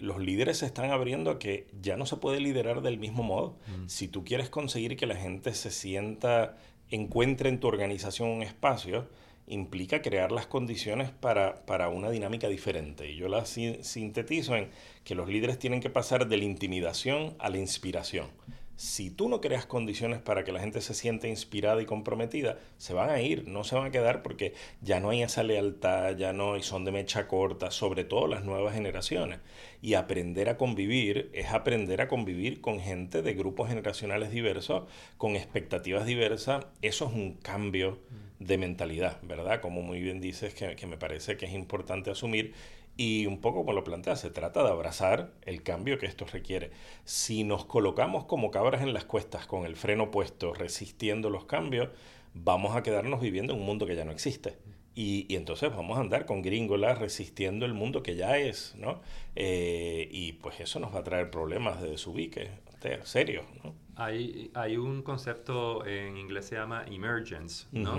Los 0.00 0.18
líderes 0.18 0.58
se 0.58 0.66
están 0.66 0.90
abriendo 0.90 1.30
a 1.30 1.38
que 1.38 1.66
ya 1.80 1.96
no 1.96 2.06
se 2.06 2.16
puede 2.16 2.40
liderar 2.40 2.82
del 2.82 2.98
mismo 2.98 3.22
modo. 3.22 3.56
Si 3.86 4.08
tú 4.08 4.24
quieres 4.24 4.50
conseguir 4.50 4.96
que 4.96 5.06
la 5.06 5.16
gente 5.16 5.54
se 5.54 5.70
sienta, 5.70 6.56
encuentre 6.90 7.48
en 7.48 7.60
tu 7.60 7.68
organización 7.68 8.28
un 8.28 8.42
espacio, 8.42 9.08
implica 9.46 10.02
crear 10.02 10.32
las 10.32 10.46
condiciones 10.46 11.10
para, 11.10 11.66
para 11.66 11.88
una 11.88 12.10
dinámica 12.10 12.48
diferente. 12.48 13.10
Y 13.10 13.16
yo 13.16 13.28
la 13.28 13.44
sintetizo 13.46 14.56
en 14.56 14.68
que 15.04 15.14
los 15.14 15.28
líderes 15.28 15.58
tienen 15.58 15.80
que 15.80 15.90
pasar 15.90 16.28
de 16.28 16.36
la 16.36 16.44
intimidación 16.44 17.34
a 17.38 17.50
la 17.50 17.58
inspiración 17.58 18.28
si 18.80 19.10
tú 19.10 19.28
no 19.28 19.42
creas 19.42 19.66
condiciones 19.66 20.20
para 20.20 20.42
que 20.42 20.52
la 20.52 20.60
gente 20.60 20.80
se 20.80 20.94
sienta 20.94 21.28
inspirada 21.28 21.82
y 21.82 21.84
comprometida, 21.84 22.58
se 22.78 22.94
van 22.94 23.10
a 23.10 23.20
ir, 23.20 23.46
no 23.46 23.62
se 23.62 23.74
van 23.74 23.84
a 23.84 23.90
quedar 23.90 24.22
porque 24.22 24.54
ya 24.80 25.00
no 25.00 25.10
hay 25.10 25.22
esa 25.22 25.42
lealtad, 25.42 26.16
ya 26.16 26.32
no 26.32 26.54
hay 26.54 26.62
son 26.62 26.86
de 26.86 26.90
mecha 26.90 27.28
corta, 27.28 27.70
sobre 27.70 28.04
todo 28.04 28.26
las 28.26 28.42
nuevas 28.42 28.72
generaciones. 28.72 29.40
Y 29.82 29.94
aprender 29.94 30.48
a 30.48 30.56
convivir 30.56 31.28
es 31.34 31.50
aprender 31.50 32.00
a 32.00 32.08
convivir 32.08 32.62
con 32.62 32.80
gente 32.80 33.20
de 33.20 33.34
grupos 33.34 33.68
generacionales 33.68 34.30
diversos, 34.30 34.84
con 35.18 35.36
expectativas 35.36 36.06
diversas. 36.06 36.64
Eso 36.80 37.04
es 37.04 37.12
un 37.12 37.34
cambio 37.34 37.98
de 38.38 38.56
mentalidad, 38.56 39.18
¿verdad? 39.20 39.60
Como 39.60 39.82
muy 39.82 40.00
bien 40.00 40.22
dices, 40.22 40.54
que, 40.54 40.74
que 40.74 40.86
me 40.86 40.96
parece 40.96 41.36
que 41.36 41.44
es 41.44 41.52
importante 41.52 42.10
asumir 42.10 42.54
y 43.00 43.24
un 43.24 43.40
poco 43.40 43.60
como 43.60 43.72
lo 43.72 43.82
plantea, 43.82 44.14
se 44.14 44.28
trata 44.28 44.62
de 44.62 44.68
abrazar 44.68 45.32
el 45.46 45.62
cambio 45.62 45.96
que 45.96 46.04
esto 46.04 46.26
requiere. 46.26 46.70
Si 47.06 47.44
nos 47.44 47.64
colocamos 47.64 48.26
como 48.26 48.50
cabras 48.50 48.82
en 48.82 48.92
las 48.92 49.06
cuestas 49.06 49.46
con 49.46 49.64
el 49.64 49.74
freno 49.74 50.10
puesto, 50.10 50.52
resistiendo 50.52 51.30
los 51.30 51.46
cambios, 51.46 51.88
vamos 52.34 52.76
a 52.76 52.82
quedarnos 52.82 53.22
viviendo 53.22 53.54
en 53.54 53.60
un 53.60 53.64
mundo 53.64 53.86
que 53.86 53.96
ya 53.96 54.04
no 54.04 54.12
existe. 54.12 54.58
Y, 54.94 55.24
y 55.30 55.36
entonces 55.36 55.74
vamos 55.74 55.96
a 55.96 56.02
andar 56.02 56.26
con 56.26 56.42
gringolas 56.42 56.98
resistiendo 56.98 57.64
el 57.64 57.72
mundo 57.72 58.02
que 58.02 58.16
ya 58.16 58.36
es, 58.36 58.74
¿no? 58.76 59.00
Eh, 59.34 60.06
y 60.12 60.32
pues 60.34 60.60
eso 60.60 60.78
nos 60.78 60.94
va 60.94 60.98
a 60.98 61.04
traer 61.04 61.30
problemas 61.30 61.80
de 61.80 61.92
desubique, 61.92 62.50
serios, 63.04 63.46
¿no? 63.64 63.74
Hay, 63.96 64.50
hay 64.52 64.76
un 64.76 65.00
concepto 65.00 65.86
en 65.86 66.18
inglés 66.18 66.48
se 66.48 66.56
llama 66.56 66.84
emergence, 66.86 67.66
¿no? 67.72 67.96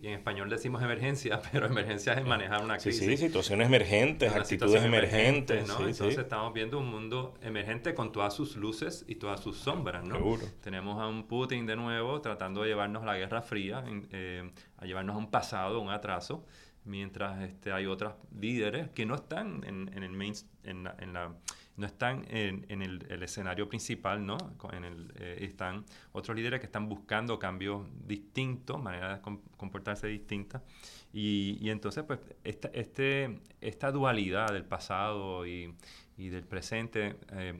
Y 0.00 0.08
en 0.08 0.14
español 0.14 0.50
decimos 0.50 0.82
emergencia, 0.82 1.40
pero 1.52 1.66
emergencia 1.66 2.14
es 2.14 2.24
manejar 2.26 2.62
una 2.62 2.76
crisis. 2.78 3.00
Sí, 3.00 3.16
sí, 3.16 3.26
situaciones 3.26 3.68
emergentes, 3.68 4.34
actitudes 4.34 4.82
emergentes. 4.82 5.66
¿no? 5.66 5.78
Entonces 5.86 6.18
estamos 6.18 6.52
viendo 6.52 6.78
un 6.78 6.90
mundo 6.90 7.34
emergente 7.40 7.94
con 7.94 8.12
todas 8.12 8.34
sus 8.34 8.56
luces 8.56 9.04
y 9.08 9.14
todas 9.16 9.40
sus 9.40 9.56
sombras, 9.56 10.04
¿no? 10.04 10.16
Seguro. 10.16 10.42
Tenemos 10.60 11.00
a 11.00 11.06
un 11.06 11.26
Putin 11.26 11.66
de 11.66 11.76
nuevo 11.76 12.20
tratando 12.20 12.62
de 12.62 12.68
llevarnos 12.68 13.02
a 13.02 13.06
la 13.06 13.16
Guerra 13.16 13.42
Fría, 13.42 13.84
eh, 13.86 14.50
a 14.76 14.84
llevarnos 14.84 15.16
a 15.16 15.18
un 15.18 15.30
pasado, 15.30 15.80
un 15.80 15.90
atraso, 15.90 16.44
mientras 16.84 17.42
este, 17.42 17.72
hay 17.72 17.86
otros 17.86 18.14
líderes 18.38 18.90
que 18.90 19.06
no 19.06 19.14
están 19.14 19.64
en, 19.64 19.90
en 19.94 20.02
el 20.02 20.12
main, 20.12 20.34
en 20.64 20.88
en 20.98 21.12
la 21.12 21.32
no 21.76 21.86
están 21.86 22.24
en, 22.28 22.66
en 22.68 22.82
el, 22.82 23.22
escenario 23.22 23.68
principal, 23.68 24.24
¿no? 24.24 24.36
En 24.72 24.84
el, 24.84 25.12
eh, 25.16 25.38
están 25.40 25.84
otros 26.12 26.36
líderes 26.36 26.60
que 26.60 26.66
están 26.66 26.88
buscando 26.88 27.38
cambios 27.38 27.86
distintos, 28.06 28.80
maneras 28.80 29.16
de 29.16 29.38
comportarse 29.56 30.06
distintas. 30.06 30.62
Y, 31.16 31.58
y, 31.60 31.70
entonces, 31.70 32.02
pues, 32.02 32.18
esta, 32.42 32.68
este, 32.74 33.38
esta 33.60 33.92
dualidad 33.92 34.48
del 34.52 34.64
pasado 34.64 35.46
y, 35.46 35.72
y 36.16 36.28
del 36.28 36.42
presente, 36.42 37.14
eh, 37.32 37.54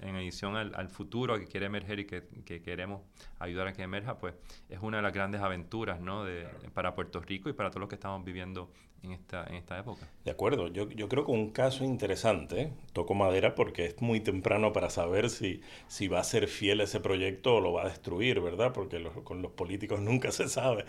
en 0.00 0.16
adición 0.16 0.56
al, 0.56 0.74
al, 0.74 0.88
futuro 0.88 1.38
que 1.38 1.46
quiere 1.46 1.66
emerger 1.66 2.00
y 2.00 2.06
que, 2.06 2.24
que, 2.44 2.60
queremos 2.60 3.02
ayudar 3.38 3.68
a 3.68 3.72
que 3.72 3.82
emerja, 3.82 4.18
pues 4.18 4.34
es 4.68 4.78
una 4.80 4.98
de 4.98 5.04
las 5.04 5.12
grandes 5.12 5.40
aventuras 5.40 6.00
¿no? 6.00 6.24
de, 6.24 6.46
para 6.74 6.94
Puerto 6.94 7.20
Rico 7.20 7.48
y 7.48 7.52
para 7.52 7.70
todos 7.70 7.80
los 7.80 7.88
que 7.88 7.96
estamos 7.96 8.24
viviendo 8.24 8.70
en 9.02 9.12
esta, 9.12 9.44
en 9.46 9.54
esta 9.54 9.78
época. 9.78 10.08
De 10.24 10.30
acuerdo, 10.30 10.68
yo, 10.68 10.88
yo 10.90 11.08
creo 11.08 11.24
que 11.24 11.32
un 11.32 11.50
caso 11.50 11.84
interesante, 11.84 12.72
toco 12.92 13.14
madera 13.14 13.54
porque 13.54 13.86
es 13.86 14.00
muy 14.00 14.20
temprano 14.20 14.72
para 14.72 14.90
saber 14.90 15.30
si, 15.30 15.60
si 15.86 16.08
va 16.08 16.20
a 16.20 16.24
ser 16.24 16.48
fiel 16.48 16.80
a 16.80 16.84
ese 16.84 17.00
proyecto 17.00 17.56
o 17.56 17.60
lo 17.60 17.72
va 17.72 17.82
a 17.82 17.88
destruir, 17.88 18.40
¿verdad? 18.40 18.72
Porque 18.72 19.02
con 19.24 19.42
los 19.42 19.52
políticos 19.52 20.00
nunca 20.02 20.30
se 20.30 20.48
sabe. 20.48 20.84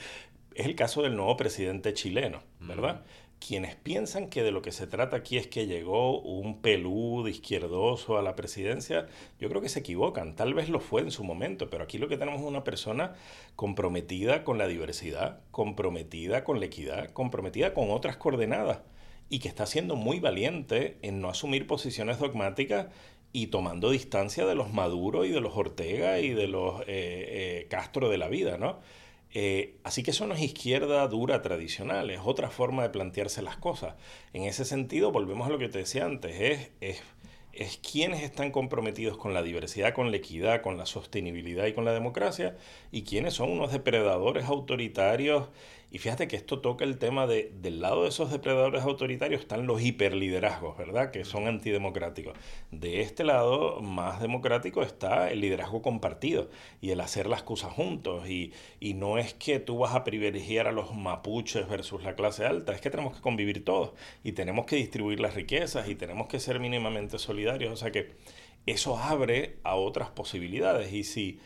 Es 0.59 0.65
el 0.65 0.75
caso 0.75 1.03
del 1.03 1.15
nuevo 1.15 1.37
presidente 1.37 1.93
chileno, 1.93 2.43
¿verdad? 2.59 3.05
quienes 3.39 3.77
piensan 3.77 4.27
que 4.27 4.43
de 4.43 4.51
lo 4.51 4.61
que 4.61 4.73
se 4.73 4.87
trata 4.87 5.15
aquí 5.15 5.37
es 5.37 5.47
que 5.47 5.67
llegó 5.67 6.19
un 6.19 6.59
pelú 6.61 7.23
de 7.23 7.31
izquierdoso 7.31 8.17
a 8.17 8.21
la 8.21 8.35
presidencia, 8.35 9.07
yo 9.39 9.47
creo 9.47 9.61
que 9.61 9.69
se 9.69 9.79
equivocan. 9.79 10.35
Tal 10.35 10.53
vez 10.53 10.67
lo 10.67 10.81
fue 10.81 10.99
en 10.99 11.11
su 11.11 11.23
momento, 11.23 11.69
pero 11.69 11.85
aquí 11.85 11.97
lo 11.97 12.09
que 12.09 12.17
tenemos 12.17 12.41
es 12.41 12.45
una 12.45 12.65
persona 12.65 13.13
comprometida 13.55 14.43
con 14.43 14.57
la 14.57 14.67
diversidad, 14.67 15.39
comprometida 15.51 16.43
con 16.43 16.59
la 16.59 16.65
equidad, 16.65 17.13
comprometida 17.13 17.73
con 17.73 17.89
otras 17.89 18.17
coordenadas 18.17 18.81
y 19.29 19.39
que 19.39 19.47
está 19.47 19.65
siendo 19.65 19.95
muy 19.95 20.19
valiente 20.19 20.97
en 21.03 21.21
no 21.21 21.29
asumir 21.29 21.67
posiciones 21.67 22.19
dogmáticas 22.19 22.87
y 23.31 23.47
tomando 23.47 23.91
distancia 23.91 24.45
de 24.45 24.55
los 24.55 24.73
Maduro 24.73 25.23
y 25.23 25.29
de 25.29 25.39
los 25.39 25.55
Ortega 25.55 26.19
y 26.19 26.31
de 26.33 26.47
los 26.49 26.81
eh, 26.81 26.85
eh, 26.87 27.67
Castro 27.69 28.09
de 28.09 28.17
la 28.17 28.27
vida, 28.27 28.57
¿no? 28.57 28.79
Eh, 29.33 29.75
así 29.83 30.01
que 30.01 30.11
eso 30.11 30.25
no 30.25 30.33
es 30.33 30.41
izquierda 30.41 31.07
dura 31.07 31.41
tradicional, 31.41 32.09
es 32.09 32.19
otra 32.23 32.49
forma 32.49 32.83
de 32.83 32.89
plantearse 32.89 33.41
las 33.41 33.57
cosas. 33.57 33.95
En 34.33 34.43
ese 34.43 34.65
sentido, 34.65 35.11
volvemos 35.11 35.47
a 35.47 35.51
lo 35.51 35.59
que 35.59 35.69
te 35.69 35.79
decía 35.79 36.05
antes, 36.05 36.39
es, 36.39 36.71
es, 36.81 37.03
es 37.53 37.77
quienes 37.77 38.23
están 38.23 38.51
comprometidos 38.51 39.17
con 39.17 39.33
la 39.33 39.43
diversidad, 39.43 39.93
con 39.93 40.11
la 40.11 40.17
equidad, 40.17 40.61
con 40.61 40.77
la 40.77 40.85
sostenibilidad 40.85 41.67
y 41.67 41.73
con 41.73 41.85
la 41.85 41.93
democracia, 41.93 42.57
y 42.91 43.03
quienes 43.03 43.35
son 43.35 43.51
unos 43.51 43.71
depredadores 43.71 44.45
autoritarios 44.45 45.49
y 45.91 45.97
fíjate 45.97 46.27
que 46.27 46.35
esto 46.35 46.59
toca 46.59 46.85
el 46.85 46.99
tema 46.99 47.25
de, 47.25 47.51
del 47.61 47.81
lado 47.81 48.03
de 48.03 48.09
esos 48.09 48.31
depredadores 48.31 48.83
autoritarios 48.83 49.41
están 49.41 49.65
los 49.65 49.81
hiperliderazgos, 49.81 50.77
¿verdad? 50.77 51.09
Que 51.09 51.25
son 51.25 51.47
antidemocráticos. 51.47 52.37
De 52.69 53.01
este 53.01 53.23
lado, 53.23 53.81
más 53.81 54.21
democrático 54.21 54.83
está 54.83 55.31
el 55.31 55.41
liderazgo 55.41 55.81
compartido 55.81 56.49
y 56.79 56.91
el 56.91 57.01
hacer 57.01 57.25
las 57.25 57.41
cosas 57.41 57.73
juntos. 57.73 58.29
Y, 58.29 58.53
y 58.79 58.93
no 58.93 59.17
es 59.17 59.33
que 59.33 59.59
tú 59.59 59.79
vas 59.79 59.95
a 59.95 60.03
privilegiar 60.03 60.67
a 60.67 60.71
los 60.71 60.93
mapuches 60.95 61.67
versus 61.67 62.03
la 62.03 62.13
clase 62.15 62.45
alta, 62.45 62.71
es 62.73 62.81
que 62.81 62.91
tenemos 62.91 63.15
que 63.15 63.21
convivir 63.21 63.65
todos 63.65 63.93
y 64.23 64.33
tenemos 64.33 64.67
que 64.67 64.75
distribuir 64.75 65.19
las 65.19 65.33
riquezas 65.33 65.89
y 65.89 65.95
tenemos 65.95 66.27
que 66.27 66.39
ser 66.39 66.59
mínimamente 66.59 67.17
solidarios. 67.17 67.73
O 67.73 67.77
sea 67.77 67.91
que 67.91 68.11
eso 68.67 68.99
abre 68.99 69.57
a 69.63 69.75
otras 69.75 70.09
posibilidades. 70.11 70.93
Y 70.93 71.03
si 71.03 71.39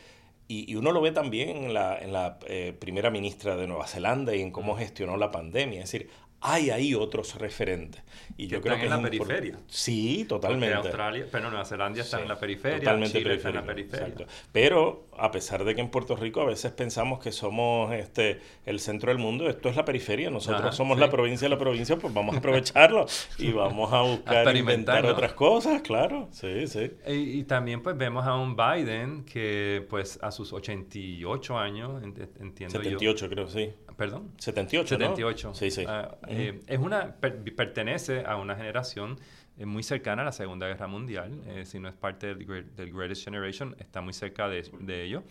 y, 0.54 0.76
uno 0.76 0.92
lo 0.92 1.02
ve 1.02 1.12
también 1.12 1.50
en 1.58 1.74
la, 1.74 1.98
en 1.98 2.14
la 2.14 2.38
eh, 2.48 2.76
primera 2.78 3.10
ministra 3.10 3.56
de 3.56 3.68
Nueva 3.68 3.88
Zelanda 3.88 4.36
y 4.36 4.42
en 4.42 4.52
cómo 4.52 4.76
gestionó 4.76 5.18
la 5.18 5.32
pandemia. 5.32 5.84
Es 5.84 5.92
decir, 5.92 6.10
hay 6.44 6.70
ahí 6.70 6.94
otros 6.94 7.36
referentes. 7.36 8.04
Y 8.36 8.48
yo 8.48 8.62
creo 8.62 8.76
que 8.76 8.84
en 8.84 8.90
la 8.90 9.02
periferia. 9.02 9.60
Sí, 9.68 10.26
totalmente. 10.28 10.76
Australia, 10.76 11.26
pero 11.32 11.50
Nueva 11.50 11.66
Zelanda 11.66 12.02
está 12.02 12.22
en 12.22 12.28
la 12.28 12.38
periferia, 12.38 12.80
totalmente 12.80 13.18
Chile 13.18 13.36
está 13.36 13.50
en 13.50 13.56
la 13.56 13.66
periferia. 13.66 14.28
Pero 14.52 15.08
a 15.18 15.32
pesar 15.32 15.64
de 15.64 15.74
que 15.74 15.82
en 15.82 15.90
Puerto 15.90 16.16
Rico 16.16 16.42
a 16.42 16.46
veces 16.46 16.72
pensamos 16.72 17.20
que 17.20 17.32
somos 17.32 17.94
este 17.94 18.42
el 18.66 18.80
centro 18.80 19.10
del 19.12 19.20
mundo, 19.20 19.50
esto 19.50 19.70
es 19.70 19.76
la 19.76 19.86
periferia, 19.86 20.30
nosotros 20.30 20.76
somos 20.76 21.00
la 21.00 21.10
provincia 21.10 21.46
de 21.46 21.50
la 21.50 21.60
provincia, 21.60 21.98
pues 21.98 22.14
vamos 22.14 22.36
a 22.36 22.40
aprovecharlo 22.40 23.06
y 23.38 23.52
vamos 23.52 23.94
a 23.94 24.02
buscar 24.04 24.56
inventar 24.56 25.06
otras 25.06 25.34
cosas, 25.34 25.82
claro. 25.82 26.28
Sí, 26.32 26.68
sí. 26.68 26.92
Y, 27.08 27.40
y, 27.40 27.44
también 27.44 27.82
pues 27.82 27.98
vemos 27.98 28.26
a 28.26 28.36
un 28.36 28.56
Biden 28.56 29.24
que 29.24 29.86
pues 29.90 30.20
a 30.22 30.32
sus 30.32 30.52
88 30.52 31.58
años, 31.58 32.04
entiendo 32.04 32.70
78 32.70 33.30
creo, 33.30 33.48
sí. 33.48 33.72
¿Perdón? 33.98 34.32
78, 34.38 34.98
78. 34.98 35.54
Sí, 35.54 35.72
sí. 35.72 35.86
Ah, 35.88 36.16
eh, 36.28 36.62
es 36.68 36.80
una, 36.80 37.16
pertenece 37.16 38.24
a 38.26 38.38
una 38.38 38.56
generación 38.56 39.20
eh, 39.58 39.66
muy 39.66 39.84
cercana 39.84 40.24
a 40.24 40.26
la 40.26 40.32
Segunda 40.32 40.68
Guerra 40.68 40.88
Mundial, 40.88 41.40
eh, 41.46 41.66
si 41.66 41.80
no 41.80 41.88
es 41.88 41.94
parte 41.94 42.34
del, 42.34 42.76
del, 42.76 42.92
Greatest 42.92 43.24
Generation, 43.24 43.76
está 43.78 44.02
muy 44.02 44.14
cerca 44.14 44.48
de, 44.50 44.64
de 44.80 45.04
ello, 45.04 45.24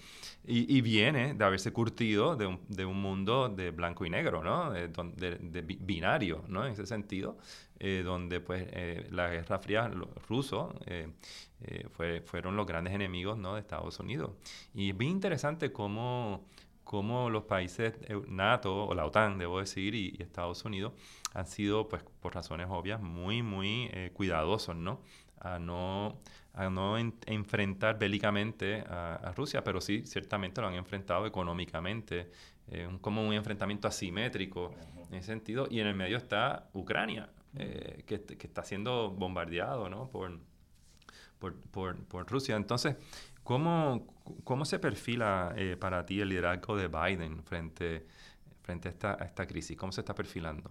y, 0.47 0.77
y, 0.77 0.81
viene 0.81 1.35
de 1.35 1.45
haberse 1.45 1.73
curtido 1.73 2.37
de 2.37 2.47
un, 2.47 2.61
de 2.69 2.85
un, 2.85 3.01
mundo 3.03 3.49
de 3.49 3.73
blanco 3.73 4.05
y 4.05 4.11
negro, 4.11 4.45
¿no? 4.45 4.71
De, 4.73 4.89
de 4.89 5.63
binario, 5.63 6.45
¿no? 6.47 6.65
En 6.65 6.73
ese 6.73 6.87
sentido, 6.87 7.37
donde 8.05 8.39
pues 8.39 8.65
la 9.11 9.29
Guerra 9.29 9.59
Fría 9.59 9.91
ruso 10.29 10.73
fue, 11.91 12.21
fueron 12.21 12.55
los 12.55 12.65
grandes 12.65 12.95
enemigos, 12.95 13.37
¿no? 13.37 13.55
De 13.55 13.61
Estados 13.61 13.99
Unidos. 13.99 14.31
Y 14.73 14.91
es 14.91 14.97
bien 14.97 15.11
interesante 15.11 15.73
cómo 15.73 16.47
cómo 16.93 17.31
los 17.31 17.45
países 17.45 17.95
NATO, 18.29 18.85
o 18.85 18.95
la 18.95 19.07
OTAN, 19.07 19.39
debo 19.39 19.61
decir, 19.61 19.95
y, 19.95 20.15
Estados 20.19 20.63
Unidos 20.67 20.93
han 21.33 21.47
sido, 21.47 21.89
pues, 21.89 22.03
por 22.21 22.35
razones 22.35 22.67
obvias, 22.69 23.01
muy, 23.01 23.41
muy 23.41 23.89
eh, 23.95 24.11
cuidadosos, 24.13 24.77
¿no? 24.77 25.01
a 25.41 25.59
no, 25.59 26.21
a 26.53 26.69
no 26.69 26.99
enfrentar 26.99 27.99
bélicamente 27.99 28.85
a, 28.87 29.33
Rusia, 29.35 29.65
pero 29.65 29.81
sí, 29.81 30.03
ciertamente 30.05 30.61
lo 30.61 30.67
han 30.67 30.75
enfrentado 30.75 31.25
económicamente, 31.25 32.31
eh, 32.69 32.87
como 33.01 33.27
un 33.27 33.33
enfrentamiento 33.33 33.89
asimétrico 33.89 34.75
en 35.09 35.15
ese 35.15 35.29
sentido, 35.29 35.69
y 35.71 35.81
en 35.81 35.87
el 35.87 35.95
medio 35.95 36.19
está 36.19 36.69
Ucrania, 36.75 37.31
eh, 37.57 38.03
que, 38.07 38.21
que, 38.21 38.47
está 38.47 38.65
siendo 38.65 39.11
bombardeado 39.13 39.89
¿no? 39.89 40.11
por, 40.11 40.39
por, 41.39 41.55
por, 41.71 42.05
por 42.05 42.31
Rusia. 42.31 42.55
Entonces, 42.55 42.97
¿cómo, 43.43 44.12
cómo 44.45 44.65
se 44.65 44.79
perfila 44.79 45.55
eh, 45.57 45.77
para 45.79 46.05
ti 46.07 46.21
el 46.21 46.29
liderazgo 46.29 46.77
de 46.77 46.89
Biden 46.89 47.43
frente, 47.43 48.07
frente 48.63 48.89
a, 48.89 48.91
esta, 48.91 49.17
a 49.21 49.25
esta 49.25 49.47
crisis? 49.47 49.77
¿Cómo 49.77 49.93
se 49.93 50.01
está 50.01 50.15
perfilando? 50.15 50.71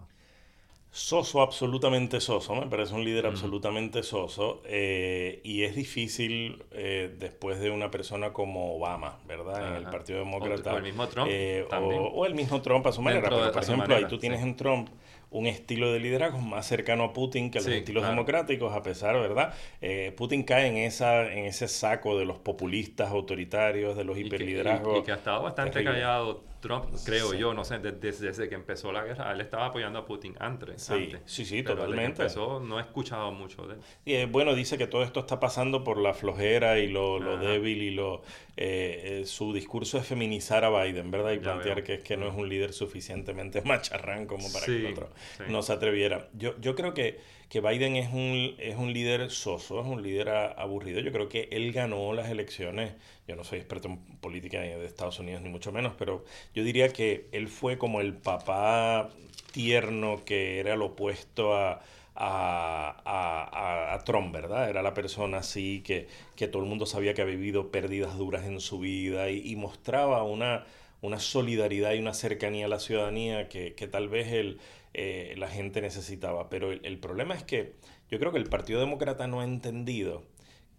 Soso, 0.94 1.40
absolutamente 1.40 2.20
soso, 2.20 2.54
me 2.54 2.66
parece 2.66 2.92
un 2.94 3.02
líder 3.02 3.24
absolutamente 3.24 4.02
soso 4.02 4.60
eh, 4.66 5.40
y 5.42 5.62
es 5.62 5.74
difícil 5.74 6.62
eh, 6.70 7.16
después 7.18 7.60
de 7.60 7.70
una 7.70 7.90
persona 7.90 8.34
como 8.34 8.76
Obama, 8.76 9.18
¿verdad? 9.26 9.68
En 9.68 9.76
el 9.76 9.90
Partido 9.90 10.18
Demócrata. 10.18 10.74
O, 10.74 10.76
el 10.76 10.82
mismo 10.82 11.08
Trump. 11.08 11.30
o, 11.72 12.26
el 12.26 12.34
mismo 12.34 12.60
Trump 12.60 12.86
a 12.86 12.92
su 12.92 13.00
manera, 13.00 13.30
pero 13.30 13.50
por 13.50 13.62
ejemplo 13.62 13.96
ahí 13.96 14.04
tú 14.06 14.18
tienes 14.18 14.42
en 14.42 14.54
Trump 14.54 14.90
un 15.32 15.46
estilo 15.46 15.92
de 15.92 15.98
liderazgo 15.98 16.38
más 16.38 16.66
cercano 16.66 17.04
a 17.04 17.12
Putin 17.12 17.50
que 17.50 17.58
a 17.58 17.62
los 17.62 17.70
estilos 17.70 18.06
democráticos, 18.06 18.72
a 18.74 18.82
pesar, 18.82 19.18
¿verdad? 19.18 19.54
Eh, 19.80 20.12
Putin 20.16 20.42
cae 20.42 20.68
en, 20.68 20.76
esa, 20.76 21.32
en 21.32 21.46
ese 21.46 21.68
saco 21.68 22.18
de 22.18 22.24
los 22.24 22.38
populistas 22.38 23.10
autoritarios, 23.10 23.96
de 23.96 24.04
los 24.04 24.18
hiperliderazgos. 24.18 25.00
Y, 25.00 25.02
que 25.02 25.12
ha 25.12 25.16
estado 25.16 25.42
bastante 25.42 25.82
callado 25.82 26.42
Trump, 26.62 26.84
creo 27.04 27.34
yo, 27.34 27.52
no 27.52 27.64
sé, 27.64 27.80
desde, 27.80 28.48
que 28.48 28.54
empezó 28.54 28.92
la 28.92 29.02
guerra, 29.02 29.32
él 29.32 29.40
estaba 29.40 29.66
apoyando 29.66 29.98
a 29.98 30.06
Putin 30.06 30.34
antes. 30.38 30.82
Sí, 30.82 31.12
sí, 31.24 31.44
sí, 31.44 31.62
totalmente. 31.62 32.22
empezó, 32.22 32.60
no 32.60 32.78
he 32.78 32.82
escuchado 32.82 33.32
mucho 33.32 33.66
de 33.66 33.74
él. 33.74 33.80
Y 34.04 34.12
eh, 34.14 34.26
bueno, 34.26 34.54
dice 34.54 34.78
que 34.78 34.86
todo 34.86 35.02
esto 35.02 35.20
está 35.20 35.40
pasando 35.40 35.82
por 35.82 35.98
la 35.98 36.14
flojera 36.14 36.78
y 36.78 36.86
lo, 36.88 37.18
lo 37.18 37.36
débil 37.36 37.82
y 37.82 37.90
lo 37.90 38.22
eh, 38.56 39.22
su 39.26 39.52
discurso 39.52 39.98
es 39.98 40.06
feminizar 40.06 40.64
a 40.64 40.84
Biden, 40.84 41.10
¿verdad? 41.10 41.32
Y 41.32 41.38
plantear 41.38 41.82
que 41.82 41.94
es 41.94 42.02
que 42.02 42.16
no 42.16 42.28
es 42.28 42.34
un 42.34 42.48
líder 42.48 42.72
suficientemente 42.72 43.62
macharrán 43.64 44.26
como 44.26 44.52
para 44.52 44.66
que 44.66 44.86
otro 44.86 45.10
no 45.48 45.62
se 45.62 45.72
atreviera. 45.72 46.28
Yo, 46.34 46.58
yo 46.60 46.74
creo 46.74 46.92
que, 46.92 47.18
que 47.48 47.60
Biden 47.60 47.96
es 47.96 48.12
un, 48.12 48.54
es 48.58 48.76
un 48.76 48.92
líder 48.92 49.30
soso, 49.30 49.80
es 49.80 49.86
un 49.86 50.02
líder 50.02 50.28
aburrido. 50.28 51.00
Yo 51.00 51.12
creo 51.12 51.28
que 51.28 51.48
él 51.50 51.72
ganó 51.72 52.12
las 52.12 52.30
elecciones. 52.30 52.92
Yo 53.26 53.36
no 53.36 53.44
soy 53.44 53.58
experto 53.58 53.88
en 53.88 53.98
política 54.18 54.60
de 54.60 54.84
Estados 54.84 55.18
Unidos, 55.18 55.42
ni 55.42 55.48
mucho 55.48 55.72
menos, 55.72 55.94
pero 55.98 56.24
yo 56.54 56.64
diría 56.64 56.88
que 56.90 57.28
él 57.32 57.48
fue 57.48 57.78
como 57.78 58.00
el 58.00 58.14
papá 58.14 59.10
tierno 59.52 60.24
que 60.24 60.58
era 60.58 60.76
lo 60.76 60.86
opuesto 60.86 61.54
a, 61.54 61.82
a, 62.14 63.94
a, 63.94 63.98
Trump, 64.04 64.32
¿verdad? 64.32 64.68
Era 64.68 64.82
la 64.82 64.94
persona 64.94 65.38
así 65.38 65.82
que, 65.84 66.08
que, 66.36 66.48
todo 66.48 66.62
el 66.62 66.68
mundo 66.68 66.86
sabía 66.86 67.14
que 67.14 67.22
había 67.22 67.36
vivido 67.36 67.70
pérdidas 67.70 68.18
duras 68.18 68.44
en 68.44 68.60
su 68.60 68.80
vida 68.80 69.30
y, 69.30 69.54
mostraba 69.56 70.22
una, 70.24 70.64
una 71.00 71.20
solidaridad 71.20 71.92
y 71.92 72.00
una 72.00 72.14
cercanía 72.14 72.66
a 72.66 72.68
la 72.68 72.80
ciudadanía 72.80 73.48
que, 73.48 73.74
que 73.74 73.86
tal 73.86 74.08
vez 74.08 74.32
el, 74.32 74.58
eh, 74.94 75.34
la 75.38 75.48
gente 75.48 75.80
necesitaba. 75.80 76.50
Pero 76.50 76.72
el, 76.72 76.98
problema 76.98 77.34
es 77.34 77.42
que 77.42 77.74
yo 78.10 78.18
creo 78.18 78.32
que 78.32 78.38
el 78.38 78.48
Partido 78.48 78.80
Demócrata 78.80 79.26
no 79.26 79.40
ha 79.40 79.44
entendido 79.44 80.24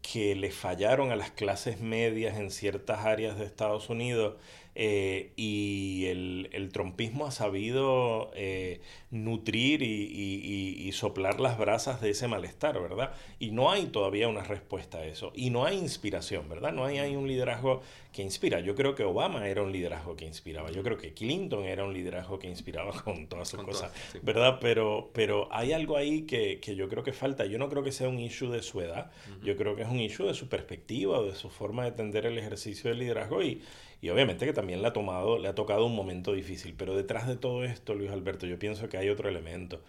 que 0.01 0.35
le 0.35 0.51
fallaron 0.51 1.11
a 1.11 1.15
las 1.15 1.31
clases 1.31 1.79
medias 1.79 2.37
en 2.37 2.51
ciertas 2.51 3.05
áreas 3.05 3.39
de 3.39 3.45
Estados 3.45 3.89
Unidos 3.89 4.35
eh, 4.75 5.31
y 5.35 6.05
el, 6.07 6.49
el, 6.51 6.69
trompismo 6.69 7.27
ha 7.27 7.31
sabido 7.31 8.31
eh, 8.33 8.81
nutrir 9.11 9.83
y, 9.83 10.91
soplar 10.93 11.39
las 11.39 11.57
brasas 11.57 12.01
de 12.01 12.11
ese 12.11 12.27
malestar, 12.27 12.79
¿verdad? 12.79 13.13
Y 13.39 13.49
no 13.49 13.71
hay 13.71 13.87
todavía 13.87 14.27
una 14.27 14.43
respuesta 14.43 14.99
a 14.99 15.05
eso. 15.05 15.31
Y 15.35 15.49
no 15.49 15.65
hay 15.65 15.77
inspiración, 15.77 16.47
¿verdad? 16.47 16.71
No 16.71 16.85
hay, 16.85 16.99
hay 16.99 17.15
un 17.15 17.27
liderazgo 17.27 17.81
que 18.11 18.21
inspira. 18.21 18.59
Yo 18.59 18.75
creo 18.75 18.93
que 18.93 19.03
Obama 19.03 19.47
era 19.47 19.63
un 19.63 19.71
liderazgo 19.71 20.15
que 20.15 20.25
inspiraba. 20.25 20.71
Yo 20.71 20.83
creo 20.83 20.97
que 20.97 21.13
Clinton 21.13 21.63
era 21.65 21.83
un 21.83 21.93
liderazgo 21.93 22.37
que 22.37 22.47
inspiraba 22.47 22.91
con 23.03 23.27
todas 23.27 23.49
sus 23.49 23.63
cosas, 23.63 23.91
¿verdad? 24.21 24.59
Pero, 24.61 25.09
pero 25.13 25.49
hay 25.51 25.73
algo 25.73 25.97
ahí 25.97 26.21
que, 26.21 26.59
que, 26.59 26.75
yo 26.75 26.87
creo 26.87 27.03
que 27.03 27.11
falta. 27.11 27.45
Yo 27.45 27.57
no 27.57 27.69
creo 27.69 27.83
que 27.83 27.91
sea 27.91 28.07
un 28.07 28.19
issue 28.19 28.49
de 28.49 28.61
su 28.61 28.81
edad. 28.81 29.11
Yo 29.43 29.57
creo 29.57 29.75
que 29.75 29.81
es 29.81 29.89
un 29.89 29.99
issue 29.99 30.27
de 30.27 30.35
su 30.35 30.47
perspectiva 30.47 31.19
o 31.19 31.25
de 31.25 31.35
su 31.35 31.49
forma 31.49 31.83
de 31.83 31.89
entender 31.89 32.27
el 32.27 32.37
ejercicio 32.37 32.91
del 32.91 32.99
liderazgo 32.99 33.41
y 33.41 33.61
y 34.03 34.09
obviamente 34.09 34.45
que 34.45 34.51
también 34.51 34.81
le 34.81 34.89
ha, 34.89 34.91
tomado, 34.91 35.39
le 35.39 35.47
ha 35.47 35.55
tocado 35.55 35.85
un 35.85 35.95
momento 35.95 36.33
difícil, 36.33 36.75
pero 36.77 36.93
detrás 36.93 37.25
de 37.25 37.37
todo 37.37 37.63
esto, 37.63 37.95
Luis 37.95 38.11
Alberto, 38.11 38.45
yo 38.45 38.59
pienso 38.59 38.89
que 38.89 38.97
hay 38.97 39.07
otro 39.07 39.29
elemento. 39.29 39.79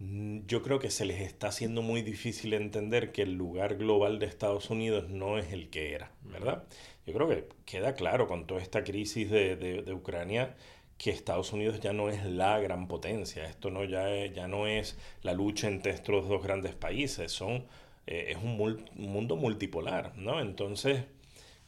Mm, 0.00 0.40
yo 0.46 0.62
creo 0.62 0.78
que 0.78 0.90
se 0.90 1.06
les 1.06 1.22
está 1.22 1.48
haciendo 1.48 1.80
muy 1.80 2.02
difícil 2.02 2.52
entender 2.52 3.10
que 3.10 3.22
el 3.22 3.32
lugar 3.36 3.76
global 3.76 4.18
de 4.18 4.26
Estados 4.26 4.68
Unidos 4.68 5.08
no 5.08 5.38
es 5.38 5.50
el 5.54 5.70
que 5.70 5.94
era, 5.94 6.12
¿verdad? 6.24 6.64
Yo 7.06 7.14
creo 7.14 7.26
que 7.26 7.48
queda 7.64 7.94
claro 7.94 8.28
con 8.28 8.46
toda 8.46 8.60
esta 8.60 8.84
crisis 8.84 9.30
de, 9.30 9.56
de, 9.56 9.94
Ucrania 9.94 10.54
que 10.98 11.08
Estados 11.10 11.50
Unidos 11.54 11.80
ya 11.80 11.94
no 11.94 12.10
es 12.10 12.26
la 12.26 12.58
gran 12.60 12.86
potencia, 12.86 13.46
esto 13.46 13.70
no 13.70 13.82
ya, 13.84 14.10
es, 14.10 14.34
ya 14.34 14.46
no 14.46 14.66
es 14.66 14.98
la 15.22 15.32
lucha 15.32 15.68
entre 15.68 15.92
estos 15.92 16.28
dos 16.28 16.42
grandes 16.42 16.74
países, 16.74 17.32
son, 17.32 17.64
eh, 18.06 18.26
es 18.28 18.36
un, 18.36 18.60
un 18.60 19.08
mundo 19.10 19.36
multipolar, 19.36 20.14
¿no? 20.18 20.38
Entonces 20.40 21.04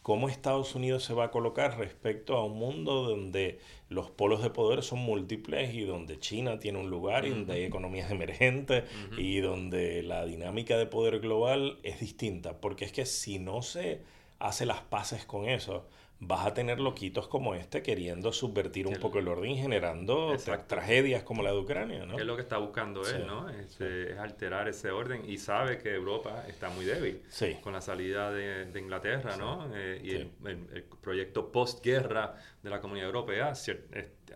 cómo 0.03 0.29
Estados 0.29 0.75
Unidos 0.75 1.05
se 1.05 1.15
va 1.15 1.25
a 1.25 1.31
colocar 1.31 1.79
respecto 1.79 2.37
a 2.37 2.45
un 2.45 2.59
mundo 2.59 3.03
donde 3.03 3.59
los 3.89 4.11
polos 4.11 4.43
de 4.43 4.51
poder 4.51 4.83
son 4.83 5.01
múltiples 5.01 5.75
y 5.75 5.83
donde 5.83 6.19
China 6.19 6.59
tiene 6.59 6.79
un 6.79 6.91
lugar 6.91 7.27
y 7.27 7.31
donde 7.31 7.55
hay 7.55 7.65
economías 7.65 8.11
emergentes 8.11 8.85
y 9.19 9.41
donde 9.41 10.03
la 10.03 10.25
dinámica 10.25 10.79
de 10.79 10.87
poder 10.87 11.21
global 11.21 11.79
es 11.83 12.01
distinta. 12.01 12.61
Porque 12.61 12.85
es 12.85 12.93
que 12.93 13.05
si 13.05 13.39
no 13.39 13.63
se 13.63 14.01
hace 14.39 14.65
las 14.65 14.81
paces 14.81 15.27
con 15.27 15.49
eso, 15.49 15.85
vas 16.21 16.47
a 16.47 16.53
tener 16.53 16.81
loquitos 16.81 17.29
como 17.29 17.55
este 17.55 17.83
queriendo 17.83 18.31
subvertir 18.33 18.87
un 18.87 18.97
poco 18.97 19.19
el 19.19 19.29
orden 19.29 19.53
y 19.53 19.57
generando 19.57 20.37
tragedias 20.67 21.23
como 21.23 21.43
la 21.43 21.51
de 21.51 21.59
Ucrania, 21.59 22.05
¿no? 22.05 22.19
es 22.19 22.27
lo 22.27 22.37
que 22.37 22.43
está 22.43 22.59
buscando 22.59 23.03
él, 23.09 23.27
¿no? 23.27 23.49
Este, 23.49 24.13
es, 24.13 24.19
alterar 24.19 24.69
ese 24.69 24.91
orden 24.91 25.23
y 25.29 25.39
sabe 25.39 25.79
que 25.79 25.95
Europa 25.95 26.45
está 26.47 26.69
muy 26.69 26.85
débil 26.85 27.23
con 27.63 27.73
la 27.73 27.81
salida 27.81 28.31
de, 28.31 28.71
Inglaterra, 28.79 29.37
¿no? 29.37 29.71
Eh, 29.75 30.01
y 30.03 30.11
el, 30.47 30.85
proyecto 31.01 31.51
postguerra 31.51 32.35
de 32.63 32.71
la 32.71 32.81
Comunidad 32.81 33.07
Europea, 33.07 33.53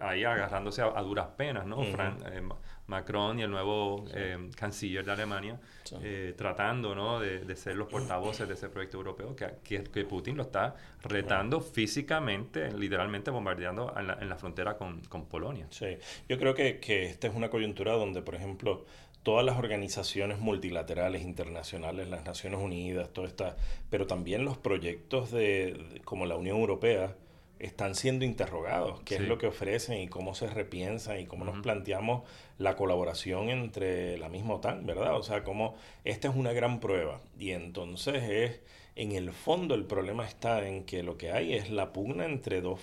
ahí 0.01 0.25
agarrándose 0.25 0.81
a, 0.83 1.03
duras 1.03 1.29
penas, 1.37 1.67
¿no? 1.67 1.83
Macron 2.87 3.39
y 3.39 3.43
el 3.43 3.51
nuevo 3.51 4.05
eh, 4.15 4.51
canciller 4.57 5.05
de 5.05 5.13
Alemania, 5.13 5.59
eh, 6.03 6.35
tratando 6.37 6.95
¿no? 6.95 7.19
de, 7.19 7.57
ser 7.57 7.77
los 7.77 7.89
portavoces 7.89 8.47
de 8.47 8.55
ese 8.55 8.69
proyecto 8.69 8.99
europeo, 8.99 9.35
que, 9.35 9.85
que, 9.85 10.05
Putin 10.05 10.37
lo 10.37 10.43
está 10.43 10.75
retando 11.03 11.61
físicamente, 11.61 12.71
literalmente 12.73 13.31
bombardeando 13.31 13.95
en 13.97 14.29
la, 14.29 14.37
frontera 14.37 14.77
con, 14.77 15.01
con, 15.03 15.27
Polonia. 15.27 15.67
Sí, 15.71 15.97
yo 16.29 16.39
creo 16.39 16.55
que, 16.55 16.79
que 16.79 17.07
esta 17.07 17.29
es 17.29 17.35
una 17.35 17.49
coyuntura 17.49 17.93
donde, 17.93 18.21
por 18.21 18.35
ejemplo, 18.35 18.85
todas 19.25 19.45
las 19.45 19.59
organizaciones 19.59 20.39
multilaterales 20.39 21.23
internacionales, 21.23 22.09
las 22.09 22.25
Naciones 22.25 22.61
Unidas, 22.61 23.11
todo 23.13 23.25
está, 23.25 23.57
pero 23.89 24.07
también 24.07 24.45
los 24.45 24.59
proyectos 24.59 25.33
de 25.33 26.03
como 26.05 26.27
la 26.27 26.37
Unión 26.37 26.59
Europea, 26.59 27.17
están 27.59 27.95
siendo 27.95 28.25
interrogados, 28.25 29.01
qué 29.05 29.17
es 29.17 29.21
lo 29.23 29.39
que 29.39 29.47
ofrecen 29.47 30.01
y 30.01 30.09
cómo 30.09 30.35
se 30.35 30.49
repiensan 30.49 31.21
y 31.21 31.27
cómo 31.27 31.45
nos 31.45 31.61
planteamos 31.61 32.23
la 32.59 32.77
colaboración 32.77 33.49
entre 33.49 34.19
la 34.19 34.29
misma 34.29 34.55
OTAN, 34.55 34.87
¿verdad? 34.87 35.17
O 35.17 35.23
sea, 35.23 35.45
cómo 35.45 35.75
esta 36.05 36.29
es 36.29 36.37
una 36.37 36.53
gran 36.53 36.81
prueba. 36.81 37.21
Y 37.39 37.51
entonces 37.51 38.23
es, 38.25 38.61
en 38.97 39.13
el 39.13 39.33
fondo 39.33 39.75
el 39.75 39.85
problema 39.85 40.27
está 40.27 40.67
en 40.67 40.85
que 40.85 41.03
lo 41.03 41.17
que 41.17 41.33
hay 41.33 41.55
es 41.55 41.71
la 41.71 41.93
pugna 41.93 42.27
entre 42.27 42.61
dos, 42.61 42.81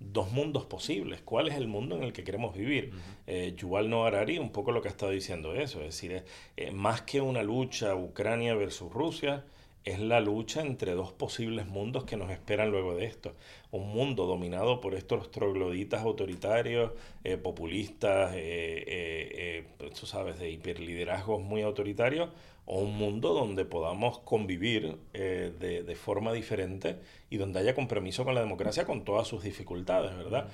dos 0.00 0.30
mundos 0.32 0.64
posibles. 0.64 1.22
¿Cuál 1.22 1.48
es 1.48 1.54
el 1.54 1.68
mundo 1.68 1.96
en 1.96 2.02
el 2.02 2.12
que 2.12 2.24
queremos 2.24 2.54
vivir? 2.54 2.92
Eh, 3.26 3.54
Yuval 3.56 3.88
Noah 3.88 4.08
Harari 4.08 4.38
un 4.38 4.50
poco 4.50 4.72
lo 4.72 4.82
que 4.82 4.88
ha 4.88 4.92
estado 4.92 5.12
diciendo 5.12 5.54
eso, 5.54 5.80
es 5.80 5.86
decir, 5.86 6.24
eh, 6.56 6.70
más 6.72 7.02
que 7.02 7.20
una 7.20 7.42
lucha 7.42 7.94
Ucrania 7.94 8.54
versus 8.54 8.92
Rusia, 8.92 9.44
es 9.84 9.98
la 9.98 10.20
lucha 10.20 10.60
entre 10.60 10.92
dos 10.92 11.12
posibles 11.12 11.66
mundos 11.66 12.04
que 12.04 12.16
nos 12.16 12.30
esperan 12.30 12.70
luego 12.70 12.94
de 12.94 13.06
esto. 13.06 13.34
Un 13.70 13.88
mundo 13.88 14.26
dominado 14.26 14.80
por 14.80 14.94
estos 14.94 15.30
trogloditas 15.30 16.02
autoritarios, 16.02 16.92
eh, 17.24 17.36
populistas, 17.36 18.34
eh, 18.34 18.38
eh, 18.86 19.64
eh, 19.78 19.90
tú 19.98 20.06
sabes, 20.06 20.38
de 20.38 20.50
hiperliderazgos 20.50 21.40
muy 21.40 21.62
autoritarios, 21.62 22.28
o 22.66 22.78
un 22.80 22.96
mundo 22.96 23.32
donde 23.32 23.64
podamos 23.64 24.18
convivir 24.20 24.96
de, 25.12 25.50
de, 25.82 25.96
forma 25.96 26.32
diferente 26.32 27.00
y 27.28 27.36
donde 27.36 27.58
haya 27.58 27.74
compromiso 27.74 28.24
con 28.24 28.36
la 28.36 28.42
democracia 28.42 28.84
con 28.84 29.02
todas 29.04 29.26
sus 29.26 29.42
dificultades, 29.42 30.16
¿verdad? 30.16 30.48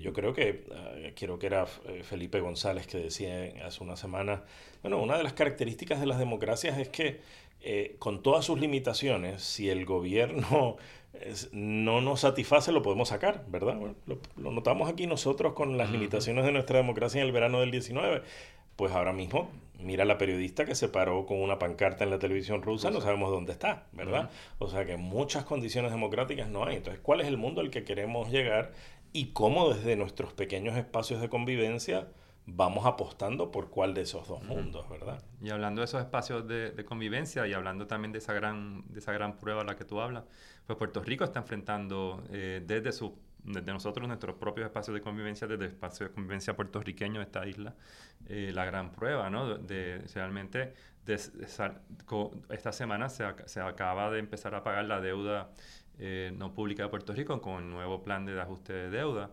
yo 0.00 0.12
creo 0.14 0.32
que, 0.32 0.64
quiero 1.14 1.38
que 1.38 1.48
era 1.48 1.66
Felipe 1.66 2.40
González 2.40 2.86
que 2.86 2.96
decía 2.98 3.52
hace 3.66 3.84
una 3.84 3.96
semana, 3.96 4.44
bueno, 4.80 5.02
una 5.02 5.18
de 5.18 5.24
las 5.24 5.34
características 5.34 6.00
de 6.00 6.06
las 6.06 6.18
democracias 6.18 6.78
es 6.78 6.88
que 6.88 7.20
eh, 7.68 7.96
con 7.98 8.22
todas 8.22 8.44
sus 8.44 8.60
limitaciones, 8.60 9.42
si 9.42 9.68
el 9.70 9.84
gobierno 9.84 10.76
no 11.52 12.00
nos 12.00 12.20
satisface, 12.20 12.70
lo 12.70 12.80
podemos 12.80 13.08
sacar, 13.08 13.44
¿verdad? 13.48 13.76
lo, 14.06 14.52
notamos 14.52 14.88
aquí 14.88 15.08
nosotros 15.08 15.54
con 15.54 15.76
las 15.76 15.90
limitaciones 15.90 16.44
de 16.44 16.52
nuestra 16.52 16.76
democracia 16.76 17.20
en 17.20 17.26
el 17.26 17.32
verano 17.32 17.58
del 17.58 17.72
19. 17.72 18.22
Pues 18.76 18.92
ahora 18.92 19.12
mismo 19.12 19.50
mira 19.80 20.04
la 20.04 20.16
periodista 20.16 20.64
que 20.64 20.76
se 20.76 20.88
paró 20.88 21.26
con 21.26 21.40
una 21.40 21.58
pancarta 21.58 22.04
en 22.04 22.10
la 22.10 22.20
televisión 22.20 22.62
rusa, 22.62 22.92
no 22.92 23.00
sabemos 23.00 23.32
dónde 23.32 23.50
está, 23.50 23.86
¿verdad? 23.90 24.30
O 24.60 24.68
sea 24.68 24.84
que 24.84 24.96
muchas 24.96 25.44
condiciones 25.44 25.90
democráticas 25.90 26.48
no 26.48 26.66
hay. 26.66 26.76
Entonces, 26.76 27.02
¿cuál 27.02 27.20
es 27.20 27.26
el 27.26 27.36
mundo 27.36 27.62
al 27.62 27.70
que 27.70 27.82
queremos 27.82 28.30
llegar 28.30 28.70
y 29.12 29.32
cómo 29.32 29.74
desde 29.74 29.96
nuestros 29.96 30.32
pequeños 30.34 30.76
espacios 30.76 31.20
de 31.20 31.28
convivencia 31.28 32.06
vamos 32.46 32.86
apostando 32.86 33.50
por 33.50 33.70
cuál 33.70 33.92
de 33.92 34.02
esos 34.02 34.28
dos 34.28 34.42
mundos, 34.44 34.88
¿verdad? 34.88 35.22
Y 35.42 35.50
hablando 35.50 35.80
de 35.80 35.86
esos 35.86 36.00
espacios 36.00 36.46
de, 36.46 36.84
convivencia 36.84 37.46
y 37.46 37.52
hablando 37.52 37.86
también 37.86 38.12
de 38.12 38.18
esa 38.18 38.32
gran, 38.32 38.84
de 38.88 39.00
esa 39.00 39.12
gran 39.12 39.36
prueba 39.36 39.62
a 39.62 39.64
la 39.64 39.76
que 39.76 39.84
tú 39.84 40.00
hablas, 40.00 40.24
pues 40.66 40.78
Puerto 40.78 41.02
Rico 41.02 41.24
está 41.24 41.40
enfrentando 41.40 42.22
eh, 42.30 42.62
desde 42.64 42.92
su 42.92 43.18
desde 43.46 43.72
nosotros, 43.72 44.08
nuestros 44.08 44.36
propios 44.36 44.66
espacios 44.66 44.94
de 44.94 45.00
convivencia, 45.00 45.46
desde 45.46 45.66
el 45.66 45.70
espacio 45.70 46.08
de 46.08 46.12
convivencia 46.12 46.56
puertorriqueño 46.56 47.20
de 47.20 47.26
esta 47.26 47.46
isla, 47.46 47.74
eh, 48.28 48.50
la 48.52 48.64
gran 48.64 48.90
prueba, 48.90 49.30
¿no? 49.30 49.56
De, 49.56 50.02
realmente, 50.14 50.74
esta 51.06 52.72
semana 52.72 53.08
se, 53.08 53.24
se, 53.46 53.60
acaba 53.60 54.10
de 54.10 54.18
empezar 54.18 54.56
a 54.56 54.64
pagar 54.64 54.86
la 54.86 55.00
deuda 55.00 55.50
eh, 55.98 56.32
no 56.36 56.52
pública 56.52 56.82
de 56.82 56.88
Puerto 56.88 57.14
Rico 57.14 57.40
con 57.40 57.62
el 57.62 57.70
nuevo 57.70 58.02
plan 58.02 58.26
de 58.26 58.38
ajuste 58.40 58.72
de 58.72 58.90
deuda, 58.90 59.30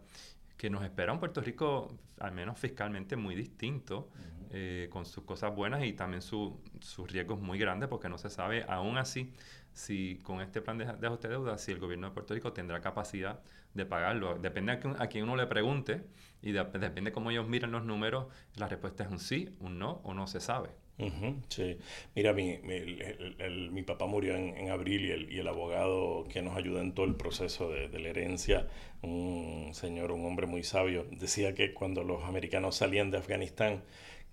que 0.58 0.70
nos 0.70 0.84
espera 0.84 1.13
un 1.13 1.20
Puerto 1.20 1.42
Rico, 1.42 1.98
al 2.20 2.32
menos 2.32 2.60
fiscalmente, 2.60 3.16
muy 3.16 3.36
distinto, 3.36 4.10
eh, 4.50 4.88
con 4.92 5.06
sus 5.06 5.24
cosas 5.24 5.56
buenas 5.56 5.84
y 5.84 5.94
también 5.94 6.22
sus 6.22 6.54
riesgos 7.08 7.39
muy 7.42 7.58
grandes, 7.58 7.89
porque 7.89 8.10
no 8.10 8.18
se 8.18 8.30
sabe 8.30 8.66
aún 8.68 8.98
así 8.98 9.34
si 9.74 10.20
con 10.24 10.42
este 10.42 10.62
plan 10.62 10.78
de, 10.78 10.86
de 10.86 11.08
ajuste 11.08 11.28
de 11.28 11.34
deuda, 11.34 11.58
si 11.58 11.72
el 11.72 11.80
gobierno 11.80 12.08
de 12.08 12.13
Puerto 12.13 12.34
Rico 12.36 12.54
tendrá 12.54 12.80
capacidad 12.80 13.39
de 13.74 13.86
pagarlo. 13.86 14.38
Depende 14.38 14.74
a, 14.74 15.08
quien 15.08 15.24
uno 15.24 15.36
le 15.36 15.48
pregunte 15.48 16.06
y 16.42 16.52
depende 16.52 17.12
cómo 17.12 17.32
ellos 17.32 17.48
miran 17.48 17.72
los 17.72 17.84
números, 17.84 18.28
la 18.56 18.68
respuesta 18.68 19.04
es 19.04 19.10
un 19.10 19.20
sí, 19.20 19.56
un 19.60 19.80
no 19.80 20.02
o 20.04 20.13
no 20.13 20.28
se 20.28 20.39
sabe. 20.39 20.70
Sí, 21.49 21.77
mira, 22.15 22.34
mi, 22.34 22.58
mi, 22.60 22.79
mi 23.71 23.82
papá 23.84 24.06
murió 24.06 24.36
en, 24.36 24.56
en 24.58 24.69
abril 24.69 25.06
y 25.06 25.12
el, 25.12 25.32
y 25.32 25.39
el, 25.39 25.47
abogado 25.47 26.25
que 26.29 26.41
nos 26.41 26.56
ayudó 26.56 26.82
en 26.82 26.93
todo 26.93 27.06
el 27.06 27.15
proceso 27.15 27.69
de, 27.69 27.88
de, 27.88 27.99
la 27.99 28.10
herencia, 28.10 28.67
un 29.01 29.71
señor, 29.73 30.12
un 30.12 30.25
hombre 30.25 30.45
muy 30.45 30.63
sabio, 30.63 31.06
decía 31.12 31.56
que 31.56 31.73
cuando 31.73 32.03
los 32.03 32.23
americanos 32.23 32.75
salían 32.75 33.12
de 33.12 33.17
Afganistán, 33.17 33.84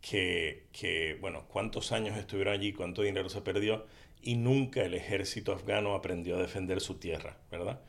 que, 0.01 0.65
que 0.73 1.17
bueno, 1.21 1.45
cuántos 1.49 1.93
años 1.93 2.17
estuvieron 2.17 2.55
allí, 2.55 2.73
cuánto 2.73 3.03
dinero 3.03 3.29
se 3.29 3.41
perdió 3.41 3.87
y 4.23 4.37
nunca 4.37 4.83
el 4.83 4.95
ejército 4.95 5.53
afgano 5.53 5.95
aprendió 5.95 6.37
a 6.37 6.41
defender 6.41 6.81
su 6.81 6.97
tierra, 6.97 7.37
¿verdad? 7.51 7.81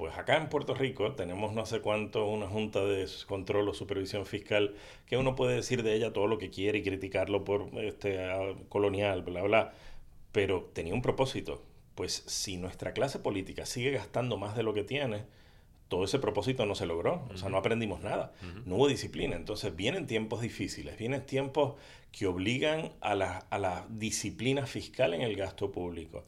Pues 0.00 0.16
acá 0.16 0.38
en 0.38 0.48
Puerto 0.48 0.72
Rico 0.72 1.12
tenemos 1.12 1.52
no 1.52 1.66
sé 1.66 1.82
cuánto 1.82 2.24
una 2.24 2.46
junta 2.46 2.82
de 2.82 3.06
control 3.26 3.68
o 3.68 3.74
supervisión 3.74 4.24
fiscal 4.24 4.74
que 5.04 5.18
uno 5.18 5.36
puede 5.36 5.56
decir 5.56 5.82
de 5.82 5.94
ella 5.94 6.10
todo 6.10 6.26
lo 6.26 6.38
que 6.38 6.48
quiere 6.48 6.78
y 6.78 6.82
criticarlo 6.82 7.44
por 7.44 7.68
este 7.74 8.18
colonial, 8.70 9.20
bla, 9.20 9.42
bla, 9.42 9.74
pero 10.32 10.70
tenía 10.72 10.94
un 10.94 11.02
propósito. 11.02 11.62
Pues 11.96 12.14
si 12.26 12.56
nuestra 12.56 12.94
clase 12.94 13.18
política 13.18 13.66
sigue 13.66 13.90
gastando 13.90 14.38
más 14.38 14.56
de 14.56 14.62
lo 14.62 14.72
que 14.72 14.84
tiene, 14.84 15.24
todo 15.88 16.04
ese 16.04 16.18
propósito 16.18 16.64
no 16.64 16.74
se 16.74 16.86
logró, 16.86 17.28
o 17.30 17.36
sea, 17.36 17.50
no 17.50 17.58
aprendimos 17.58 18.00
nada, 18.00 18.32
no 18.64 18.76
hubo 18.76 18.88
disciplina. 18.88 19.36
Entonces 19.36 19.76
vienen 19.76 20.06
tiempos 20.06 20.40
difíciles, 20.40 20.96
vienen 20.96 21.26
tiempos 21.26 21.74
que 22.10 22.26
obligan 22.26 22.92
a 23.02 23.14
la, 23.14 23.36
a 23.50 23.58
la 23.58 23.84
disciplina 23.90 24.64
fiscal 24.64 25.12
en 25.12 25.20
el 25.20 25.36
gasto 25.36 25.70
público 25.70 26.24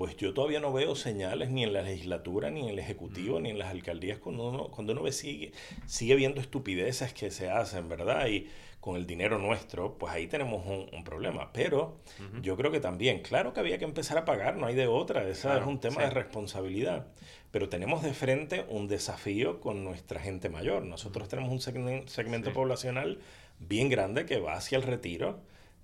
pues 0.00 0.16
yo 0.16 0.32
todavía 0.32 0.60
no 0.60 0.72
veo 0.72 0.96
señales 0.96 1.50
ni 1.50 1.62
en 1.62 1.74
la 1.74 1.82
legislatura, 1.82 2.48
ni 2.48 2.62
en 2.62 2.68
el 2.70 2.78
Ejecutivo, 2.78 3.38
ni 3.38 3.50
en 3.50 3.58
las 3.58 3.68
alcaldías, 3.68 4.18
cuando 4.18 4.48
uno, 4.48 4.68
cuando 4.70 4.94
uno 4.94 5.02
ve, 5.02 5.12
sigue, 5.12 5.52
sigue 5.84 6.14
viendo 6.14 6.40
estupideces 6.40 7.12
que 7.12 7.30
se 7.30 7.50
hacen, 7.50 7.86
¿verdad? 7.86 8.26
Y 8.28 8.48
con 8.80 8.96
el 8.96 9.06
dinero 9.06 9.36
nuestro, 9.36 9.98
pues 9.98 10.10
ahí 10.14 10.26
tenemos 10.26 10.64
un, 10.64 11.04
problema. 11.04 11.52
Pero 11.52 11.98
yo 12.40 12.56
creo 12.56 12.70
que 12.70 12.80
también, 12.80 13.20
claro 13.20 13.52
que 13.52 13.60
había 13.60 13.76
que 13.76 13.84
empezar 13.84 14.16
a 14.16 14.24
pagar, 14.24 14.56
no 14.56 14.64
hay 14.64 14.74
de 14.74 14.86
otra, 14.86 15.28
ese 15.28 15.54
es 15.54 15.66
un 15.66 15.80
tema 15.80 16.00
de 16.04 16.08
responsabilidad. 16.08 17.08
Pero 17.50 17.68
tenemos 17.68 18.02
de 18.02 18.14
frente 18.14 18.64
un 18.70 18.88
desafío 18.88 19.60
con 19.60 19.84
nuestra 19.84 20.18
gente 20.18 20.48
mayor. 20.48 20.82
Nosotros 20.82 21.28
tenemos 21.28 21.52
un 21.52 22.08
segmento 22.08 22.54
poblacional 22.54 23.18
bien 23.58 23.90
grande 23.90 24.24
que 24.24 24.40
va 24.40 24.54
hacia 24.54 24.78
el 24.78 24.82
retiro 24.82 25.42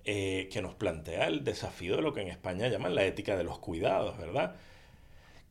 eh, 0.09 0.47
que 0.53 0.61
nos 0.61 0.73
plantea 0.73 1.27
el 1.27 1.43
desafío 1.43 1.97
de 1.97 2.01
lo 2.01 2.13
que 2.13 2.21
en 2.21 2.29
España 2.29 2.69
llaman 2.69 2.95
la 2.95 3.03
ética 3.05 3.35
de 3.35 3.43
los 3.43 3.59
cuidados, 3.59 4.17
¿verdad? 4.17 4.55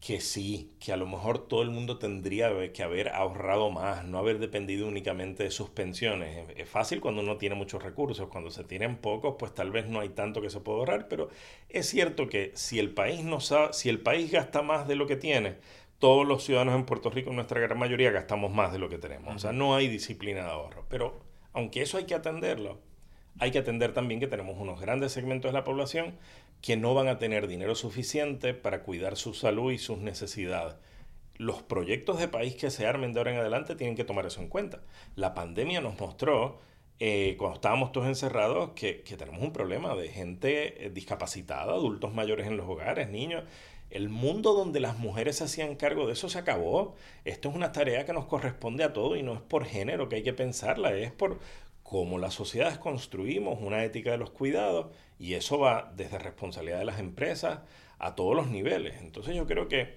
Que 0.01 0.21
sí, 0.21 0.73
que 0.81 0.93
a 0.93 0.97
lo 0.97 1.07
mejor 1.07 1.47
todo 1.47 1.61
el 1.63 1.71
mundo 1.71 1.99
tendría 1.99 2.73
que 2.73 2.83
haber 2.83 3.11
ahorrado 3.11 3.71
más, 3.71 4.05
no 4.07 4.19
haber 4.19 4.39
dependido 4.39 4.89
únicamente 4.89 5.43
de 5.43 5.51
sus 5.51 5.69
pensiones. 5.69 6.49
Es 6.57 6.69
fácil 6.71 7.01
cuando 7.01 7.21
uno 7.21 7.37
tiene 7.37 7.55
muchos 7.55 7.83
recursos, 7.83 8.29
cuando 8.29 8.51
se 8.51 8.65
tienen 8.65 8.97
pocos, 8.97 9.37
pues 9.39 9.53
tal 9.55 9.71
vez 9.71 9.89
no 9.89 10.01
hay 10.01 10.09
tanto 10.11 10.41
que 10.41 10.49
se 10.49 10.61
pueda 10.61 10.79
ahorrar, 10.79 11.09
pero 11.09 11.29
es 11.69 11.87
cierto 11.87 12.29
que 12.29 12.53
si 12.55 12.79
el 12.79 12.95
país 12.95 13.25
no 13.25 13.41
sabe, 13.41 13.75
si 13.75 13.91
el 13.91 14.01
país 14.01 14.33
gasta 14.33 14.63
más 14.63 14.89
de 14.89 14.97
lo 14.97 15.07
que 15.07 15.17
tiene, 15.17 15.57
todos 15.99 16.27
los 16.27 16.45
ciudadanos 16.45 16.77
en 16.77 16.87
Puerto 16.87 17.11
Rico, 17.11 17.31
en 17.31 17.37
nuestra 17.37 17.61
gran 17.61 17.79
mayoría, 17.79 18.11
gastamos 18.11 18.53
más 18.53 18.73
de 18.73 18.79
lo 18.79 18.89
que 18.89 18.99
tenemos. 18.99 19.35
O 19.37 19.39
sea, 19.39 19.53
no 19.53 19.75
hay 19.77 19.89
disciplina 19.89 20.45
de 20.45 20.51
ahorro. 20.51 20.87
Pero 20.89 21.21
aunque 21.53 21.83
eso 21.83 21.99
hay 21.99 22.05
que 22.05 22.15
atenderlo, 22.15 22.81
hay 23.39 23.51
que 23.51 23.59
atender 23.59 23.93
también 23.93 24.21
que 24.21 24.27
tenemos 24.27 24.57
unos 24.59 24.81
grandes 24.81 25.13
segmentos 25.13 25.51
de 25.51 25.59
la 25.59 25.65
población 25.65 26.15
que 26.63 26.77
no 26.77 26.95
van 26.95 27.09
a 27.09 27.19
tener 27.19 27.47
dinero 27.47 27.75
suficiente 27.75 28.55
para 28.55 28.83
cuidar 28.83 29.17
su 29.17 29.35
salud 29.35 29.73
y 29.73 29.79
sus 29.79 29.99
necesidades. 29.99 30.77
Los 31.37 31.63
proyectos 31.63 32.19
de 32.19 32.29
país 32.29 32.57
que 32.57 32.71
se 32.71 32.87
armen 32.87 33.13
de 33.13 33.21
ahora 33.21 33.33
en 33.33 33.41
adelante 33.41 33.77
tienen 33.77 33.95
que 33.95 34.05
tomar 34.05 34.25
eso 34.25 34.41
en 34.41 34.49
cuenta. 34.49 34.81
La 35.17 35.35
pandemia 35.35 35.83
nos 35.83 36.01
mostró, 36.01 36.61
eh, 36.99 37.37
cuando 37.39 37.57
estábamos 37.57 37.93
todos 37.93 38.07
encerrados, 38.07 38.71
que, 38.71 39.03
que 39.03 39.19
tenemos 39.19 39.43
un 39.43 39.53
problema 39.53 39.95
de 39.95 40.09
gente 40.09 40.87
eh, 40.87 40.91
discapacitada, 40.91 41.75
adultos 41.75 42.15
mayores 42.15 42.47
en 42.47 42.57
los 42.57 42.67
hogares, 42.67 43.11
niños. 43.11 43.45
El 43.91 44.09
mundo 44.09 44.55
donde 44.55 44.81
las 44.81 44.99
mujeres 44.99 45.37
se 45.37 45.45
hacían 45.45 45.77
cargo 45.77 46.07
de 46.07 46.15
eso 46.15 46.29
se 46.29 46.39
acabó. 46.39 46.97
Esto 47.25 47.51
es 47.51 47.55
una 47.55 47.71
tarea 47.71 48.05
que 48.05 48.13
nos 48.13 48.25
corresponde 48.27 48.83
a 48.83 48.93
todos 48.93 49.17
y 49.17 49.23
no 49.23 49.35
es 49.35 49.41
por 49.43 49.65
género 49.65 50.09
que 50.09 50.17
hay 50.17 50.23
que 50.23 50.33
pensarla, 50.33 50.93
es 50.97 51.13
por 51.13 51.39
como 51.89 52.19
las 52.19 52.35
sociedades 52.35 52.79
construimos 52.79 53.61
una 53.61 53.85
ética 53.85 54.11
de 54.11 54.19
los 54.19 54.31
cuidados 54.31 54.89
y 55.21 55.35
eso 55.35 55.61
va 55.61 55.93
desde 55.97 56.19
responsabilidad 56.19 56.81
de 56.81 56.85
las 56.85 56.99
empresas 56.99 57.61
a 57.99 58.17
todos 58.17 58.35
los 58.35 58.49
niveles. 58.49 59.01
Entonces 59.01 59.37
yo 59.37 59.47
creo 59.47 59.69
que 59.69 59.95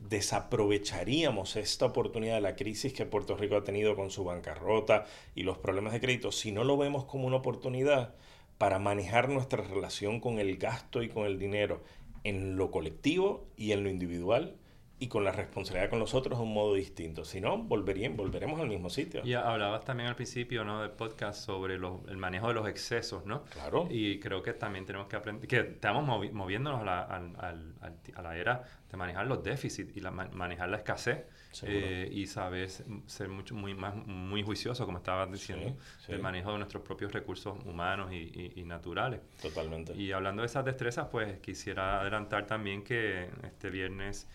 desaprovecharíamos 0.00 1.56
esta 1.56 1.86
oportunidad 1.86 2.34
de 2.34 2.40
la 2.42 2.56
crisis 2.56 2.92
que 2.92 3.06
Puerto 3.06 3.36
Rico 3.36 3.56
ha 3.56 3.64
tenido 3.64 3.96
con 3.96 4.10
su 4.10 4.22
bancarrota 4.24 5.06
y 5.34 5.42
los 5.42 5.56
problemas 5.56 5.94
de 5.94 6.00
crédito 6.00 6.30
si 6.30 6.52
no 6.52 6.62
lo 6.62 6.76
vemos 6.76 7.06
como 7.06 7.26
una 7.26 7.36
oportunidad 7.36 8.14
para 8.58 8.78
manejar 8.78 9.30
nuestra 9.30 9.62
relación 9.62 10.20
con 10.20 10.38
el 10.38 10.58
gasto 10.58 11.02
y 11.02 11.08
con 11.08 11.24
el 11.24 11.38
dinero 11.38 11.82
en 12.22 12.56
lo 12.56 12.70
colectivo 12.70 13.46
y 13.56 13.72
en 13.72 13.82
lo 13.82 13.88
individual 13.88 14.56
y 15.00 15.08
con 15.08 15.24
la 15.24 15.32
responsabilidad 15.32 15.88
con 15.88 15.98
los 15.98 16.12
otros 16.12 16.38
de 16.38 16.44
un 16.44 16.52
modo 16.52 16.74
distinto. 16.74 17.24
Si 17.24 17.40
no, 17.40 17.56
volverían, 17.56 18.18
volveremos 18.18 18.60
al 18.60 18.68
mismo 18.68 18.90
sitio. 18.90 19.22
Y 19.24 19.32
hablabas 19.32 19.82
también 19.82 20.10
al 20.10 20.14
principio 20.14 20.62
¿no? 20.62 20.82
del 20.82 20.90
podcast 20.90 21.42
sobre 21.42 21.76
el 21.76 22.16
manejo 22.18 22.48
de 22.48 22.54
los 22.54 22.68
excesos, 22.68 23.24
¿no? 23.24 23.44
Claro. 23.44 23.88
Y 23.90 24.20
creo 24.20 24.42
que 24.42 24.52
también 24.52 24.84
tenemos 24.84 25.08
que 25.08 25.16
aprender, 25.16 25.48
que 25.48 25.60
estamos 25.60 26.04
moviéndonos 26.32 26.82
a 26.82 26.84
la, 26.84 27.00
a, 27.00 28.22
la, 28.22 28.36
era 28.36 28.62
de 28.90 28.96
manejar 28.98 29.26
los 29.26 29.42
déficits 29.42 29.96
y 29.96 30.00
la, 30.00 30.10
manejar 30.10 30.68
la 30.68 30.76
escasez. 30.76 31.24
Eh, 31.62 32.08
y 32.12 32.26
sabes 32.28 32.84
ser 33.06 33.28
mucho 33.28 33.56
muy 33.56 33.74
más 33.74 33.96
muy 33.96 34.40
juicioso 34.44 34.86
como 34.86 34.98
estabas 34.98 35.32
diciendo 35.32 35.76
el 36.06 36.20
manejo 36.20 36.52
de 36.52 36.58
nuestros 36.58 36.84
propios 36.84 37.12
recursos 37.12 37.58
humanos 37.64 38.12
y, 38.12 38.52
y, 38.54 38.62
naturales 38.62 39.20
totalmente 39.42 39.92
y 39.96 40.12
hablando 40.12 40.42
de 40.42 40.46
esas 40.46 40.64
destrezas 40.64 41.08
pues 41.10 41.40
quisiera 41.40 42.02
adelantar 42.02 42.46
también 42.46 42.84
que 42.84 43.28
este 43.42 43.68
viernes 43.68 44.28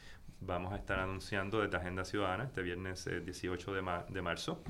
vamos 0.45 0.73
a 0.73 0.77
estar 0.77 0.99
anunciando 0.99 1.61
desde 1.61 1.77
Agenda 1.77 2.05
Ciudadana 2.05 2.45
este 2.45 2.61
viernes 2.61 3.05
18 3.05 3.71
eh, 3.71 3.81
de, 4.09 4.21
marzo 4.21 4.61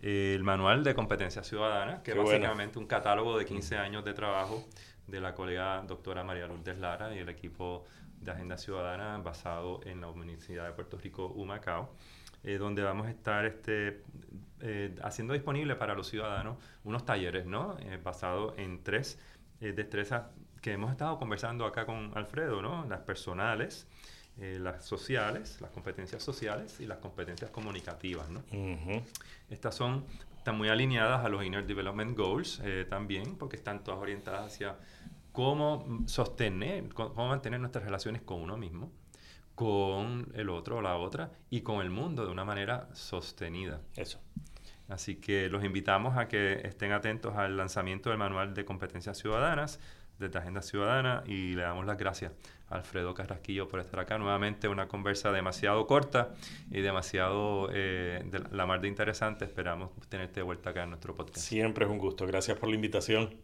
el 0.00 0.42
manual 0.42 0.84
de 0.84 0.94
competencia 0.94 1.42
ciudadana, 1.42 2.02
que 2.02 2.12
es 2.12 2.16
básicamente 2.16 2.78
un 2.78 2.86
catálogo 2.86 3.38
de 3.38 3.44
15 3.44 3.78
años 3.78 4.04
de 4.04 4.14
trabajo 4.14 4.64
de 5.06 5.20
la 5.20 5.34
colega 5.34 5.82
doctora 5.86 6.24
María 6.24 6.46
Lourdes 6.46 6.78
Lara 6.78 7.14
y 7.14 7.18
el 7.18 7.28
equipo 7.28 7.84
de 8.20 8.30
Agenda 8.30 8.56
Ciudadana 8.56 9.18
basado 9.18 9.80
en 9.84 10.00
la 10.00 10.08
Universidad 10.08 10.66
de 10.66 10.72
Puerto 10.72 10.98
Rico, 10.98 11.26
Humacao, 11.28 11.94
eh, 12.44 12.58
donde 12.58 12.82
vamos 12.82 13.06
a 13.06 13.10
estar 13.10 13.44
este, 13.46 14.02
eh, 14.60 14.94
haciendo 15.02 15.34
disponible 15.34 15.76
para 15.76 15.94
los 15.94 16.08
ciudadanos 16.08 16.58
unos 16.84 17.04
talleres 17.04 17.46
¿no? 17.46 17.76
basados 18.02 18.54
en 18.58 18.82
tres 18.82 19.18
destrezas 19.60 20.24
que 20.60 20.72
hemos 20.72 20.90
estado 20.90 21.18
conversando 21.18 21.66
acá 21.66 21.86
con 21.86 22.10
Alfredo, 22.16 22.62
¿no? 22.62 22.84
las 22.88 23.00
personales, 23.00 23.86
eh, 24.38 24.58
las 24.60 24.84
sociales, 24.84 25.60
las 25.60 25.70
competencias 25.70 26.22
sociales 26.22 26.80
y 26.80 26.86
las 26.86 26.98
competencias 26.98 27.50
comunicativas. 27.50 28.28
¿no? 28.30 28.42
Estas 29.50 29.74
son, 29.74 30.04
están 30.36 30.56
muy 30.56 30.68
alineadas 30.68 31.24
a 31.24 31.28
los 31.28 31.44
Inner 31.44 31.66
Development 31.66 32.16
Goals 32.16 32.60
eh, 32.64 32.86
también, 32.88 33.36
porque 33.36 33.56
están 33.56 33.84
todas 33.84 34.00
orientadas 34.00 34.46
hacia 34.46 34.76
cómo 35.32 36.02
sostener, 36.06 36.88
cómo 36.94 37.28
mantener 37.28 37.60
nuestras 37.60 37.84
relaciones 37.84 38.22
con 38.22 38.40
uno 38.40 38.56
mismo, 38.56 38.90
con 39.54 40.32
el 40.34 40.48
otro 40.48 40.78
o 40.78 40.82
la 40.82 40.96
otra 40.96 41.30
y 41.50 41.60
con 41.60 41.82
el 41.82 41.90
mundo 41.90 42.24
de 42.24 42.32
una 42.32 42.44
manera 42.44 42.88
sostenida. 42.94 43.82
Eso. 43.96 44.18
Así 44.88 45.16
que 45.16 45.48
los 45.48 45.64
invitamos 45.64 46.16
a 46.16 46.28
que 46.28 46.66
estén 46.66 46.92
atentos 46.92 47.36
al 47.36 47.56
lanzamiento 47.56 48.10
del 48.10 48.18
Manual 48.18 48.54
de 48.54 48.64
Competencias 48.64 49.18
Ciudadanas 49.18 49.78
desde 50.22 50.38
Agenda 50.38 50.62
Ciudadana 50.62 51.22
y 51.26 51.54
le 51.54 51.62
damos 51.62 51.84
las 51.84 51.98
gracias 51.98 52.32
a 52.68 52.76
Alfredo 52.76 53.12
Carrasquillo 53.12 53.68
por 53.68 53.80
estar 53.80 54.00
acá. 54.00 54.18
Nuevamente 54.18 54.68
una 54.68 54.88
conversa 54.88 55.32
demasiado 55.32 55.86
corta 55.86 56.32
y 56.70 56.80
demasiado 56.80 57.68
eh, 57.72 58.22
de 58.24 58.40
la 58.50 58.64
mar 58.66 58.80
de 58.80 58.88
interesante. 58.88 59.44
Esperamos 59.44 59.90
tenerte 60.08 60.40
de 60.40 60.42
vuelta 60.44 60.70
acá 60.70 60.84
en 60.84 60.90
nuestro 60.90 61.14
podcast. 61.14 61.38
Siempre 61.38 61.84
es 61.84 61.90
un 61.90 61.98
gusto. 61.98 62.26
Gracias 62.26 62.58
por 62.58 62.68
la 62.68 62.74
invitación. 62.76 63.34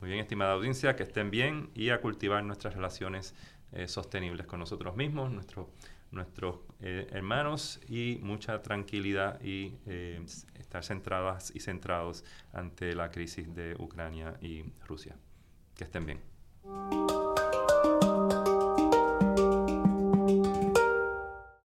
Muy 0.00 0.08
bien, 0.08 0.20
estimada 0.20 0.54
audiencia, 0.54 0.96
que 0.96 1.02
estén 1.02 1.30
bien 1.30 1.70
y 1.74 1.90
a 1.90 2.00
cultivar 2.00 2.42
nuestras 2.44 2.74
relaciones 2.74 3.34
eh, 3.72 3.86
sostenibles 3.86 4.46
con 4.46 4.58
nosotros 4.58 4.96
mismos, 4.96 5.30
nuestros 5.30 5.66
nuestros 6.10 6.56
eh, 6.80 7.06
hermanos 7.12 7.80
y 7.88 8.18
mucha 8.22 8.62
tranquilidad 8.62 9.40
y 9.42 9.76
eh, 9.86 10.20
estar 10.58 10.84
centradas 10.84 11.52
y 11.54 11.60
centrados 11.60 12.24
ante 12.52 12.94
la 12.94 13.10
crisis 13.10 13.54
de 13.54 13.76
Ucrania 13.78 14.36
y 14.40 14.64
Rusia. 14.86 15.16
Que 15.80 15.84
estén 15.84 16.04
bien. 16.04 17.19